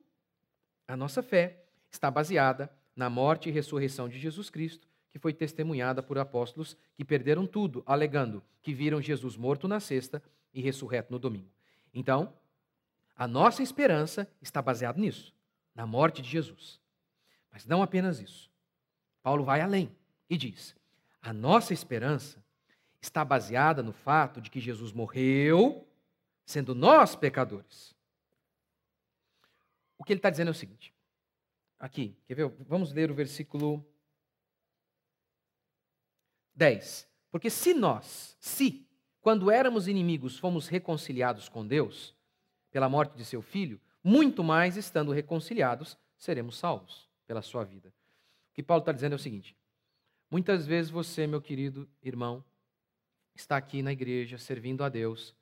A 0.87 0.97
nossa 0.97 1.23
fé 1.23 1.65
está 1.91 2.11
baseada 2.11 2.71
na 2.95 3.09
morte 3.09 3.49
e 3.49 3.53
ressurreição 3.53 4.09
de 4.09 4.19
Jesus 4.19 4.51
Cristo 4.51 4.91
que 5.11 5.19
foi 5.19 5.33
testemunhada 5.33 6.03
por 6.03 6.19
apóstolos 6.19 6.77
que 6.95 7.05
perderam 7.05 7.47
tudo, 7.47 7.83
alegando 7.85 8.43
que 8.63 8.73
viram 8.73 9.03
Jesus 9.03 9.37
morto 9.37 9.67
na 9.67 9.81
sexta 9.81 10.23
e 10.55 10.61
ressurreto 10.61 11.13
no 11.13 11.19
domingo. 11.19 11.51
Então, 11.93 12.33
a 13.17 13.27
nossa 13.27 13.63
esperança 13.63 14.31
está 14.41 14.63
baseada 14.63 15.01
nisso, 15.01 15.35
na 15.75 15.85
morte 15.85 16.23
de 16.23 16.29
Jesus. 16.29 16.81
Mas 17.51 17.67
não 17.67 17.83
apenas 17.83 18.21
isso. 18.21 18.51
Paulo 19.23 19.45
vai 19.45 19.61
além 19.61 19.95
e 20.29 20.37
diz: 20.37 20.75
a 21.21 21.33
nossa 21.33 21.73
esperança 21.73 22.43
está 23.01 23.25
baseada 23.25 23.83
no 23.83 23.93
fato 23.93 24.41
de 24.41 24.51
que 24.51 24.61
Jesus 24.61 24.93
morreu, 24.93 25.87
sendo 26.45 26.75
nós 26.75 27.17
pecadores. 27.17 27.95
O 29.99 30.05
que 30.05 30.13
ele 30.13 30.19
está 30.19 30.31
dizendo 30.31 30.49
é 30.49 30.53
o 30.53 30.55
seguinte. 30.55 30.95
Aqui, 31.79 32.17
quer 32.27 32.35
ver? 32.35 32.49
Vamos 32.61 32.93
ler 32.93 33.11
o 33.11 33.15
versículo 33.15 33.85
10. 36.55 37.09
Porque 37.31 37.49
se 37.49 37.75
nós, 37.75 38.37
se, 38.41 38.87
quando 39.21 39.51
éramos 39.51 39.89
inimigos, 39.89 40.39
fomos 40.39 40.69
reconciliados 40.69 41.49
com 41.49 41.67
Deus, 41.67 42.15
pela 42.71 42.89
morte 42.89 43.17
de 43.17 43.25
seu 43.25 43.41
filho, 43.41 43.81
muito 44.03 44.43
mais, 44.43 44.77
estando 44.77 45.13
reconciliados, 45.13 45.99
seremos 46.17 46.59
salvos 46.59 47.10
pela 47.31 47.43
sua 47.43 47.63
vida. 47.63 47.91
O 48.51 48.55
que 48.55 48.61
Paulo 48.61 48.81
está 48.81 48.91
dizendo 48.91 49.13
é 49.13 49.15
o 49.15 49.19
seguinte: 49.21 49.57
muitas 50.29 50.67
vezes 50.67 50.91
você, 50.91 51.29
meu 51.29 51.41
querido 51.41 51.89
irmão, 52.03 52.45
está 53.37 53.57
aqui 53.57 53.83
na 53.83 53.93
igreja 53.93 54.37
servindo 54.37 54.83
a 54.83 54.89
Deus, 54.89 55.33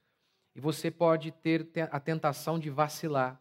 e 0.54 0.60
você 0.60 0.90
pode 0.90 1.32
ter 1.32 1.66
a 1.90 1.98
tentação 1.98 2.58
de 2.58 2.68
vacilar 2.68 3.40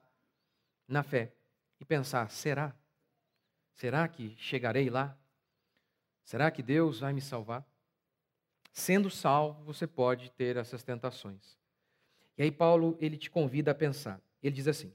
na 0.87 1.03
fé 1.03 1.33
e 1.77 1.83
pensar: 1.83 2.29
será? 2.29 2.73
Será 3.73 4.07
que 4.07 4.33
chegarei 4.37 4.89
lá? 4.89 5.19
Será 6.23 6.49
que 6.49 6.63
Deus 6.63 7.01
vai 7.01 7.11
me 7.11 7.19
salvar? 7.19 7.67
Sendo 8.71 9.09
salvo, 9.09 9.61
você 9.65 9.85
pode 9.85 10.31
ter 10.31 10.55
essas 10.55 10.83
tentações. 10.83 11.57
E 12.37 12.43
aí 12.43 12.51
Paulo, 12.51 12.97
ele 13.01 13.17
te 13.17 13.29
convida 13.29 13.71
a 13.71 13.75
pensar. 13.75 14.21
Ele 14.41 14.55
diz 14.55 14.69
assim: 14.69 14.93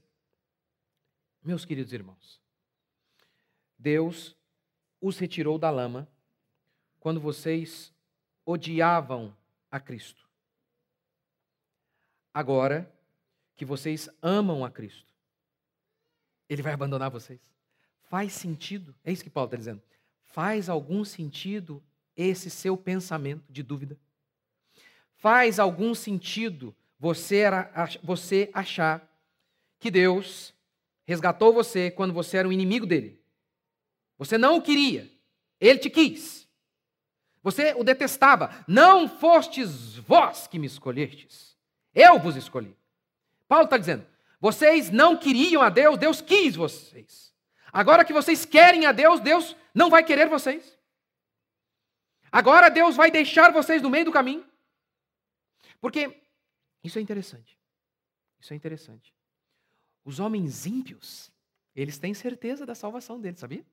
Meus 1.43 1.65
queridos 1.65 1.93
irmãos, 1.93 2.41
Deus 3.83 4.33
os 5.01 5.17
retirou 5.17 5.57
da 5.57 5.69
lama 5.69 6.07
quando 7.01 7.19
vocês 7.19 7.93
odiavam 8.45 9.35
a 9.69 9.77
Cristo. 9.77 10.25
Agora 12.33 12.89
que 13.57 13.65
vocês 13.65 14.09
amam 14.21 14.63
a 14.63 14.71
Cristo, 14.71 15.13
ele 16.47 16.61
vai 16.61 16.71
abandonar 16.71 17.11
vocês? 17.11 17.41
Faz 18.03 18.31
sentido? 18.31 18.95
É 19.03 19.11
isso 19.11 19.23
que 19.23 19.29
Paulo 19.29 19.47
está 19.47 19.57
dizendo. 19.57 19.81
Faz 20.21 20.69
algum 20.69 21.03
sentido 21.03 21.83
esse 22.15 22.49
seu 22.49 22.77
pensamento 22.77 23.51
de 23.51 23.61
dúvida? 23.61 23.99
Faz 25.15 25.59
algum 25.59 25.93
sentido 25.93 26.73
você, 26.97 28.49
achar 28.53 29.05
que 29.77 29.91
Deus 29.91 30.53
resgatou 31.03 31.51
você 31.51 31.91
quando 31.91 32.13
você 32.13 32.37
era 32.37 32.47
um 32.47 32.51
inimigo 32.51 32.85
dele? 32.85 33.22
Você 34.17 34.37
não 34.37 34.57
o 34.57 34.61
queria, 34.61 35.09
ele 35.59 35.79
te 35.79 35.89
quis. 35.89 36.47
Você 37.41 37.73
o 37.73 37.83
detestava. 37.83 38.63
Não 38.67 39.07
fostes 39.07 39.95
vós 39.95 40.47
que 40.47 40.57
me 40.57 40.67
escolhestes, 40.67 41.57
eu 41.93 42.19
vos 42.19 42.35
escolhi. 42.35 42.75
Paulo 43.47 43.65
está 43.65 43.77
dizendo: 43.77 44.05
vocês 44.39 44.89
não 44.89 45.17
queriam 45.17 45.61
a 45.61 45.69
Deus, 45.69 45.97
Deus 45.97 46.21
quis 46.21 46.55
vocês. 46.55 47.33
Agora 47.71 48.05
que 48.05 48.13
vocês 48.13 48.45
querem 48.45 48.85
a 48.85 48.91
Deus, 48.91 49.19
Deus 49.19 49.55
não 49.73 49.89
vai 49.89 50.03
querer 50.03 50.27
vocês. 50.27 50.77
Agora 52.31 52.69
Deus 52.69 52.95
vai 52.95 53.11
deixar 53.11 53.51
vocês 53.51 53.81
no 53.81 53.89
meio 53.89 54.05
do 54.05 54.11
caminho. 54.11 54.45
Porque 55.79 56.21
isso 56.83 56.99
é 56.99 57.01
interessante. 57.01 57.57
Isso 58.39 58.53
é 58.53 58.55
interessante. 58.55 59.13
Os 60.03 60.19
homens 60.19 60.65
ímpios, 60.65 61.31
eles 61.75 61.97
têm 61.97 62.13
certeza 62.13 62.65
da 62.65 62.75
salvação 62.75 63.21
deles, 63.21 63.39
sabia? 63.39 63.65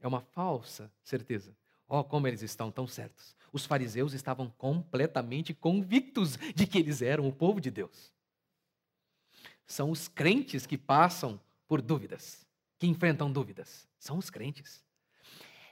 É 0.00 0.06
uma 0.06 0.20
falsa 0.20 0.92
certeza. 1.02 1.56
Oh, 1.88 2.02
como 2.02 2.26
eles 2.26 2.42
estão 2.42 2.70
tão 2.70 2.86
certos. 2.86 3.36
Os 3.52 3.64
fariseus 3.64 4.12
estavam 4.12 4.50
completamente 4.58 5.54
convictos 5.54 6.36
de 6.54 6.66
que 6.66 6.78
eles 6.78 7.00
eram 7.00 7.28
o 7.28 7.32
povo 7.32 7.60
de 7.60 7.70
Deus. 7.70 8.12
São 9.66 9.90
os 9.90 10.08
crentes 10.08 10.66
que 10.66 10.76
passam 10.76 11.40
por 11.66 11.80
dúvidas 11.80 12.46
que 12.78 12.86
enfrentam 12.86 13.30
dúvidas? 13.30 13.88
São 13.98 14.18
os 14.18 14.30
crentes. 14.30 14.84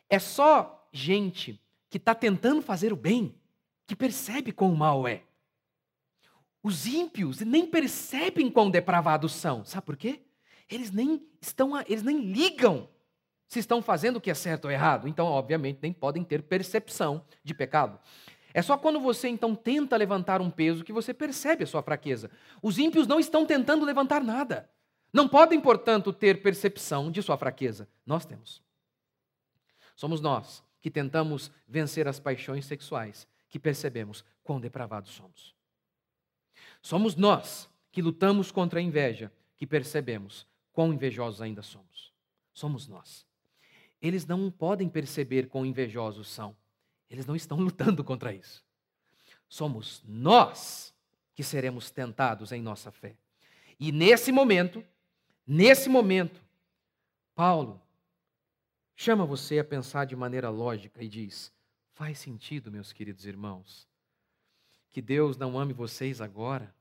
É 0.09 0.19
só 0.19 0.89
gente 0.93 1.61
que 1.91 1.99
está 1.99 2.15
tentando 2.15 2.63
fazer 2.63 2.93
o 2.93 2.97
bem 2.97 3.35
que 3.87 3.95
percebe 3.95 4.53
quão 4.53 4.75
mal 4.75 5.07
é. 5.07 5.23
Os 6.63 6.87
ímpios 6.87 7.41
nem 7.41 7.67
percebem 7.67 8.51
quão 8.51 8.71
depravados 8.71 9.33
são. 9.33 9.65
Sabe 9.65 9.85
por 9.85 9.97
quê? 9.97 10.23
Eles 10.69 10.91
nem 10.91 11.27
estão, 11.41 11.79
eles 11.81 12.03
nem 12.03 12.21
ligam 12.33 12.89
se 13.47 13.59
estão 13.59 13.83
fazendo 13.83 14.17
o 14.17 14.21
que 14.21 14.31
é 14.31 14.35
certo 14.35 14.67
ou 14.67 14.71
errado. 14.71 15.07
Então, 15.07 15.27
obviamente, 15.27 15.79
nem 15.83 15.93
podem 15.93 16.25
ter 16.25 16.43
percepção 16.43 17.25
de 17.43 17.55
pecado. 17.55 17.99
É 18.53 18.63
só 18.63 18.79
quando 18.79 19.01
você 19.01 19.29
então 19.29 19.55
tenta 19.55 19.97
levantar 19.97 20.41
um 20.41 20.51
peso 20.51 20.85
que 20.85 20.93
você 20.93 21.13
percebe 21.13 21.65
a 21.65 21.67
sua 21.67 21.83
fraqueza. 21.83 22.31
Os 22.63 22.79
ímpios 22.79 23.07
não 23.07 23.19
estão 23.19 23.45
tentando 23.45 23.85
levantar 23.85 24.23
nada. 24.23 24.71
Não 25.13 25.29
podem, 25.29 25.61
portanto, 25.61 26.13
ter 26.13 26.43
percepção 26.43 27.11
de 27.11 27.21
sua 27.23 27.37
fraqueza. 27.37 27.89
Nós 28.07 28.25
temos. 28.25 28.63
Somos 29.97 30.21
nós 30.21 30.63
que 30.81 30.91
tentamos 30.91 31.51
vencer 31.67 32.07
as 32.07 32.21
paixões 32.21 32.65
sexuais, 32.67 33.27
que 33.49 33.59
percebemos 33.59 34.25
quão 34.43 34.61
depravados 34.61 35.11
somos. 35.11 35.55
Somos 36.83 37.17
nós 37.17 37.71
que 37.91 38.03
lutamos 38.03 38.53
contra 38.53 38.81
a 38.81 38.83
inveja, 38.83 39.33
que 39.57 39.67
percebemos 39.67 40.47
quão 40.73 40.93
invejosos 40.93 41.41
ainda 41.41 41.63
somos. 41.63 42.13
Somos 42.53 42.87
nós. 42.87 43.27
Eles 44.05 44.27
não 44.27 44.51
podem 44.51 44.87
perceber 44.87 45.49
quão 45.49 45.65
invejosos 45.65 46.29
são. 46.29 46.55
Eles 47.09 47.25
não 47.25 47.35
estão 47.35 47.57
lutando 47.59 48.05
contra 48.05 48.35
isso. 48.35 48.63
Somos 49.49 50.05
nós 50.07 50.95
que 51.35 51.43
seremos 51.43 51.91
tentados 51.91 52.53
em 52.53 52.61
nossa 52.61 52.93
fé. 52.93 53.17
E 53.81 53.91
nesse 53.91 54.31
momento, 54.31 54.85
nesse 55.47 55.89
momento, 55.89 56.39
Paulo 57.35 57.81
chama 58.95 59.25
você 59.25 59.59
a 59.59 59.65
pensar 59.65 60.05
de 60.05 60.15
maneira 60.15 60.51
lógica 60.51 61.03
e 61.03 61.09
diz: 61.09 61.51
faz 61.95 62.19
sentido, 62.19 62.71
meus 62.71 62.93
queridos 62.93 63.25
irmãos, 63.25 63.89
que 64.91 65.01
Deus 65.01 65.39
não 65.39 65.59
ame 65.59 65.73
vocês 65.73 66.21
agora? 66.21 66.75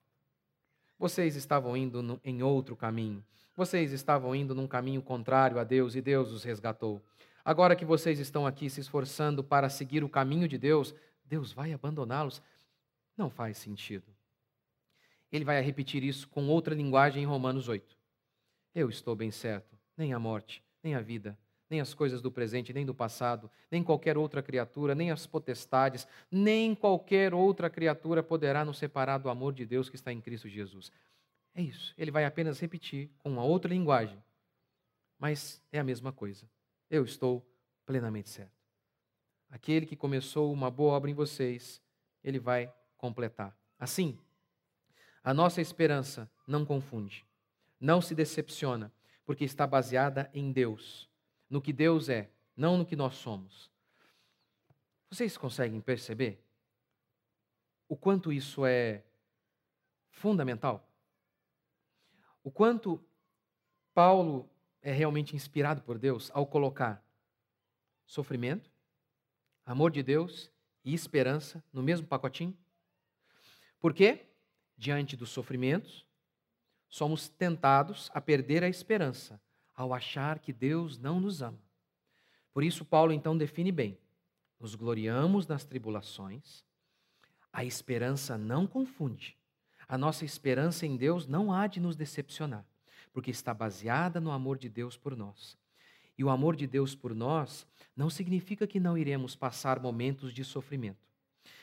Vocês 1.00 1.38
estavam 1.38 1.78
indo 1.78 2.20
em 2.22 2.44
outro 2.44 2.76
caminho. 2.76 3.24
Vocês 3.56 3.92
estavam 3.92 4.34
indo 4.36 4.56
num 4.56 4.68
caminho 4.68 5.02
contrário 5.02 5.60
a 5.60 5.64
Deus 5.64 5.96
e 5.96 6.02
Deus 6.02 6.32
os 6.32 6.44
resgatou. 6.44 7.02
Agora 7.46 7.76
que 7.76 7.86
vocês 7.86 8.20
estão 8.20 8.48
aqui 8.48 8.70
se 8.70 8.82
esforçando 8.82 9.44
para 9.44 9.70
seguir 9.70 10.04
o 10.04 10.10
caminho 10.10 10.48
de 10.48 10.58
Deus, 10.58 10.96
Deus 11.24 11.52
vai 11.52 11.72
abandoná-los? 11.72 12.42
Não 13.16 13.30
faz 13.30 13.58
sentido. 13.58 14.06
Ele 15.32 15.46
vai 15.46 15.62
repetir 15.62 16.04
isso 16.04 16.28
com 16.30 16.48
outra 16.48 16.74
linguagem 16.74 17.24
em 17.24 17.26
Romanos 17.26 17.68
8. 17.68 17.96
Eu 18.74 18.90
estou 18.90 19.16
bem 19.16 19.30
certo, 19.30 19.78
nem 19.96 20.14
a 20.14 20.20
morte, 20.20 20.64
nem 20.82 20.96
a 20.96 21.02
vida, 21.02 21.38
nem 21.70 21.80
as 21.80 21.94
coisas 21.94 22.22
do 22.22 22.32
presente, 22.32 22.74
nem 22.74 22.86
do 22.86 22.94
passado, 22.94 23.50
nem 23.70 23.84
qualquer 23.84 24.18
outra 24.18 24.42
criatura, 24.42 24.96
nem 24.96 25.12
as 25.12 25.28
potestades, 25.28 26.08
nem 26.32 26.74
qualquer 26.74 27.34
outra 27.34 27.70
criatura 27.70 28.24
poderá 28.24 28.64
nos 28.64 28.78
separar 28.78 29.18
do 29.18 29.30
amor 29.30 29.54
de 29.54 29.66
Deus 29.66 29.90
que 29.90 29.96
está 29.96 30.12
em 30.12 30.22
Cristo 30.22 30.48
Jesus. 30.48 30.92
É 31.54 31.62
isso. 31.62 31.94
Ele 31.98 32.12
vai 32.12 32.26
apenas 32.26 32.60
repetir 32.60 33.12
com 33.20 33.32
uma 33.32 33.44
outra 33.44 33.70
linguagem, 33.70 34.22
mas 35.18 35.62
é 35.72 35.80
a 35.80 35.84
mesma 35.84 36.12
coisa. 36.12 36.50
Eu 36.90 37.04
estou 37.04 37.46
plenamente 37.86 38.30
certo. 38.30 38.64
Aquele 39.50 39.86
que 39.86 39.96
começou 39.96 40.52
uma 40.52 40.72
boa 40.72 40.94
obra 40.94 41.12
em 41.12 41.14
vocês, 41.14 41.82
ele 42.24 42.40
vai 42.40 42.74
completar. 42.98 43.56
Assim, 43.80 44.20
a 45.24 45.34
nossa 45.34 45.62
esperança 45.62 46.30
não 46.48 46.66
confunde, 46.66 47.26
não 47.80 48.02
se 48.02 48.16
decepciona, 48.16 48.92
porque 49.26 49.44
está 49.44 49.68
baseada 49.68 50.30
em 50.34 50.52
Deus 50.52 51.10
no 51.54 51.62
que 51.62 51.72
Deus 51.72 52.10
é, 52.10 52.32
não 52.58 52.78
no 52.78 52.86
que 52.86 52.96
nós 52.96 53.14
somos. 53.14 53.72
Vocês 55.08 55.38
conseguem 55.38 55.80
perceber 55.80 56.44
o 57.88 57.96
quanto 57.96 58.34
isso 58.34 58.66
é 58.66 59.04
fundamental? 60.10 60.92
O 62.44 62.52
quanto 62.52 63.02
Paulo 63.94 64.50
é 64.82 64.92
realmente 64.92 65.36
inspirado 65.36 65.82
por 65.82 65.98
Deus 65.98 66.30
ao 66.34 66.46
colocar 66.46 67.02
sofrimento, 68.06 68.70
amor 69.66 69.92
de 69.92 70.04
Deus 70.04 70.52
e 70.84 70.94
esperança 70.94 71.64
no 71.72 71.82
mesmo 71.82 72.06
pacotinho? 72.06 72.56
Porque, 73.80 74.28
diante 74.78 75.16
dos 75.16 75.30
sofrimentos, 75.30 76.06
somos 76.90 77.30
tentados 77.30 78.12
a 78.14 78.20
perder 78.20 78.64
a 78.64 78.70
esperança 78.70 79.42
ao 79.74 79.94
achar 79.94 80.40
que 80.40 80.52
Deus 80.54 80.98
não 80.98 81.20
nos 81.20 81.42
ama. 81.42 81.60
Por 82.54 82.64
isso, 82.64 82.86
Paulo 82.86 83.14
então 83.14 83.38
define 83.38 83.72
bem: 83.72 83.98
nos 84.60 84.76
gloriamos 84.76 85.48
nas 85.48 85.64
tribulações, 85.64 86.64
a 87.52 87.64
esperança 87.64 88.38
não 88.38 88.68
confunde. 88.68 89.38
A 89.88 89.98
nossa 89.98 90.26
esperança 90.26 90.86
em 90.86 90.96
Deus 90.96 91.28
não 91.28 91.52
há 91.52 91.68
de 91.68 91.80
nos 91.80 91.96
decepcionar, 91.96 92.66
porque 93.12 93.32
está 93.32 93.54
baseada 93.54 94.20
no 94.20 94.32
amor 94.32 94.58
de 94.58 94.70
Deus 94.70 94.98
por 94.98 95.16
nós. 95.16 95.58
E 96.18 96.24
o 96.24 96.30
amor 96.30 96.56
de 96.56 96.68
Deus 96.68 96.96
por 96.96 97.14
nós 97.14 97.66
não 97.96 98.10
significa 98.10 98.68
que 98.68 98.80
não 98.80 98.98
iremos 98.98 99.36
passar 99.36 99.80
momentos 99.80 100.34
de 100.34 100.44
sofrimento, 100.44 101.08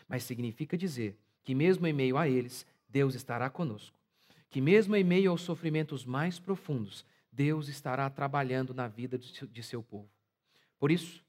mas 0.09 0.25
significa 0.25 0.77
dizer 0.77 1.19
que, 1.43 1.55
mesmo 1.55 1.87
em 1.87 1.93
meio 1.93 2.17
a 2.17 2.29
eles, 2.29 2.67
Deus 2.89 3.15
estará 3.15 3.49
conosco. 3.49 3.97
Que, 4.49 4.61
mesmo 4.61 4.97
em 4.97 5.05
meio 5.05 5.31
aos 5.31 5.43
sofrimentos 5.43 6.05
mais 6.05 6.39
profundos, 6.39 7.05
Deus 7.33 7.69
estará 7.69 8.11
trabalhando 8.11 8.75
na 8.75 8.89
vida 8.89 9.17
de 9.19 9.63
seu 9.63 9.83
povo. 9.83 10.11
Por 10.79 10.91
isso, 10.91 11.25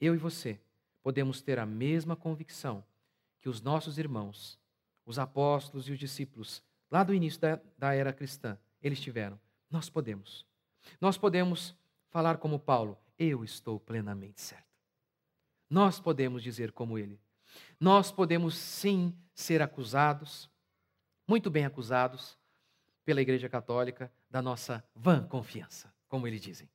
eu 0.00 0.14
e 0.14 0.18
você 0.18 0.58
podemos 1.02 1.40
ter 1.40 1.58
a 1.58 1.66
mesma 1.66 2.16
convicção 2.16 2.84
que 3.40 3.48
os 3.48 3.60
nossos 3.60 3.98
irmãos, 3.98 4.58
os 5.04 5.18
apóstolos 5.18 5.88
e 5.88 5.92
os 5.92 5.98
discípulos, 5.98 6.62
lá 6.90 7.02
do 7.02 7.14
início 7.14 7.40
da, 7.40 7.60
da 7.78 7.94
era 7.94 8.12
cristã, 8.12 8.58
eles 8.80 9.00
tiveram. 9.00 9.38
Nós 9.70 9.88
podemos. 9.88 10.46
Nós 11.00 11.16
podemos 11.16 11.76
falar 12.10 12.38
como 12.38 12.58
Paulo: 12.58 12.98
Eu 13.18 13.44
estou 13.44 13.80
plenamente 13.80 14.40
certo. 14.40 14.66
Nós 15.68 15.98
podemos 15.98 16.42
dizer 16.42 16.72
como 16.72 16.98
ele. 16.98 17.18
Nós 17.80 18.12
podemos 18.12 18.56
sim 18.56 19.16
ser 19.34 19.62
acusados, 19.62 20.50
muito 21.26 21.50
bem 21.50 21.64
acusados, 21.64 22.38
pela 23.04 23.20
Igreja 23.20 23.48
Católica 23.48 24.12
da 24.30 24.40
nossa 24.40 24.84
vã 24.94 25.26
confiança, 25.26 25.92
como 26.08 26.26
eles 26.26 26.40
dizem. 26.40 26.68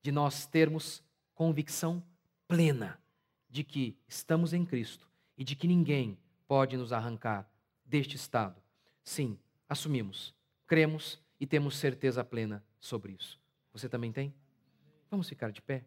De 0.00 0.12
nós 0.12 0.46
termos 0.46 1.02
convicção 1.34 2.02
plena 2.46 3.00
de 3.48 3.64
que 3.64 3.96
estamos 4.06 4.52
em 4.52 4.64
Cristo 4.64 5.08
e 5.36 5.44
de 5.44 5.56
que 5.56 5.66
ninguém 5.66 6.18
pode 6.52 6.76
nos 6.76 6.92
arrancar 6.92 7.50
deste 7.82 8.14
estado. 8.14 8.62
Sim, 9.02 9.38
assumimos, 9.66 10.34
cremos 10.66 11.18
e 11.40 11.46
temos 11.46 11.78
certeza 11.78 12.22
plena 12.22 12.62
sobre 12.78 13.14
isso. 13.14 13.40
Você 13.72 13.88
também 13.88 14.12
tem? 14.12 14.34
Vamos 15.10 15.30
ficar 15.30 15.50
de 15.50 15.62
pé? 15.62 15.86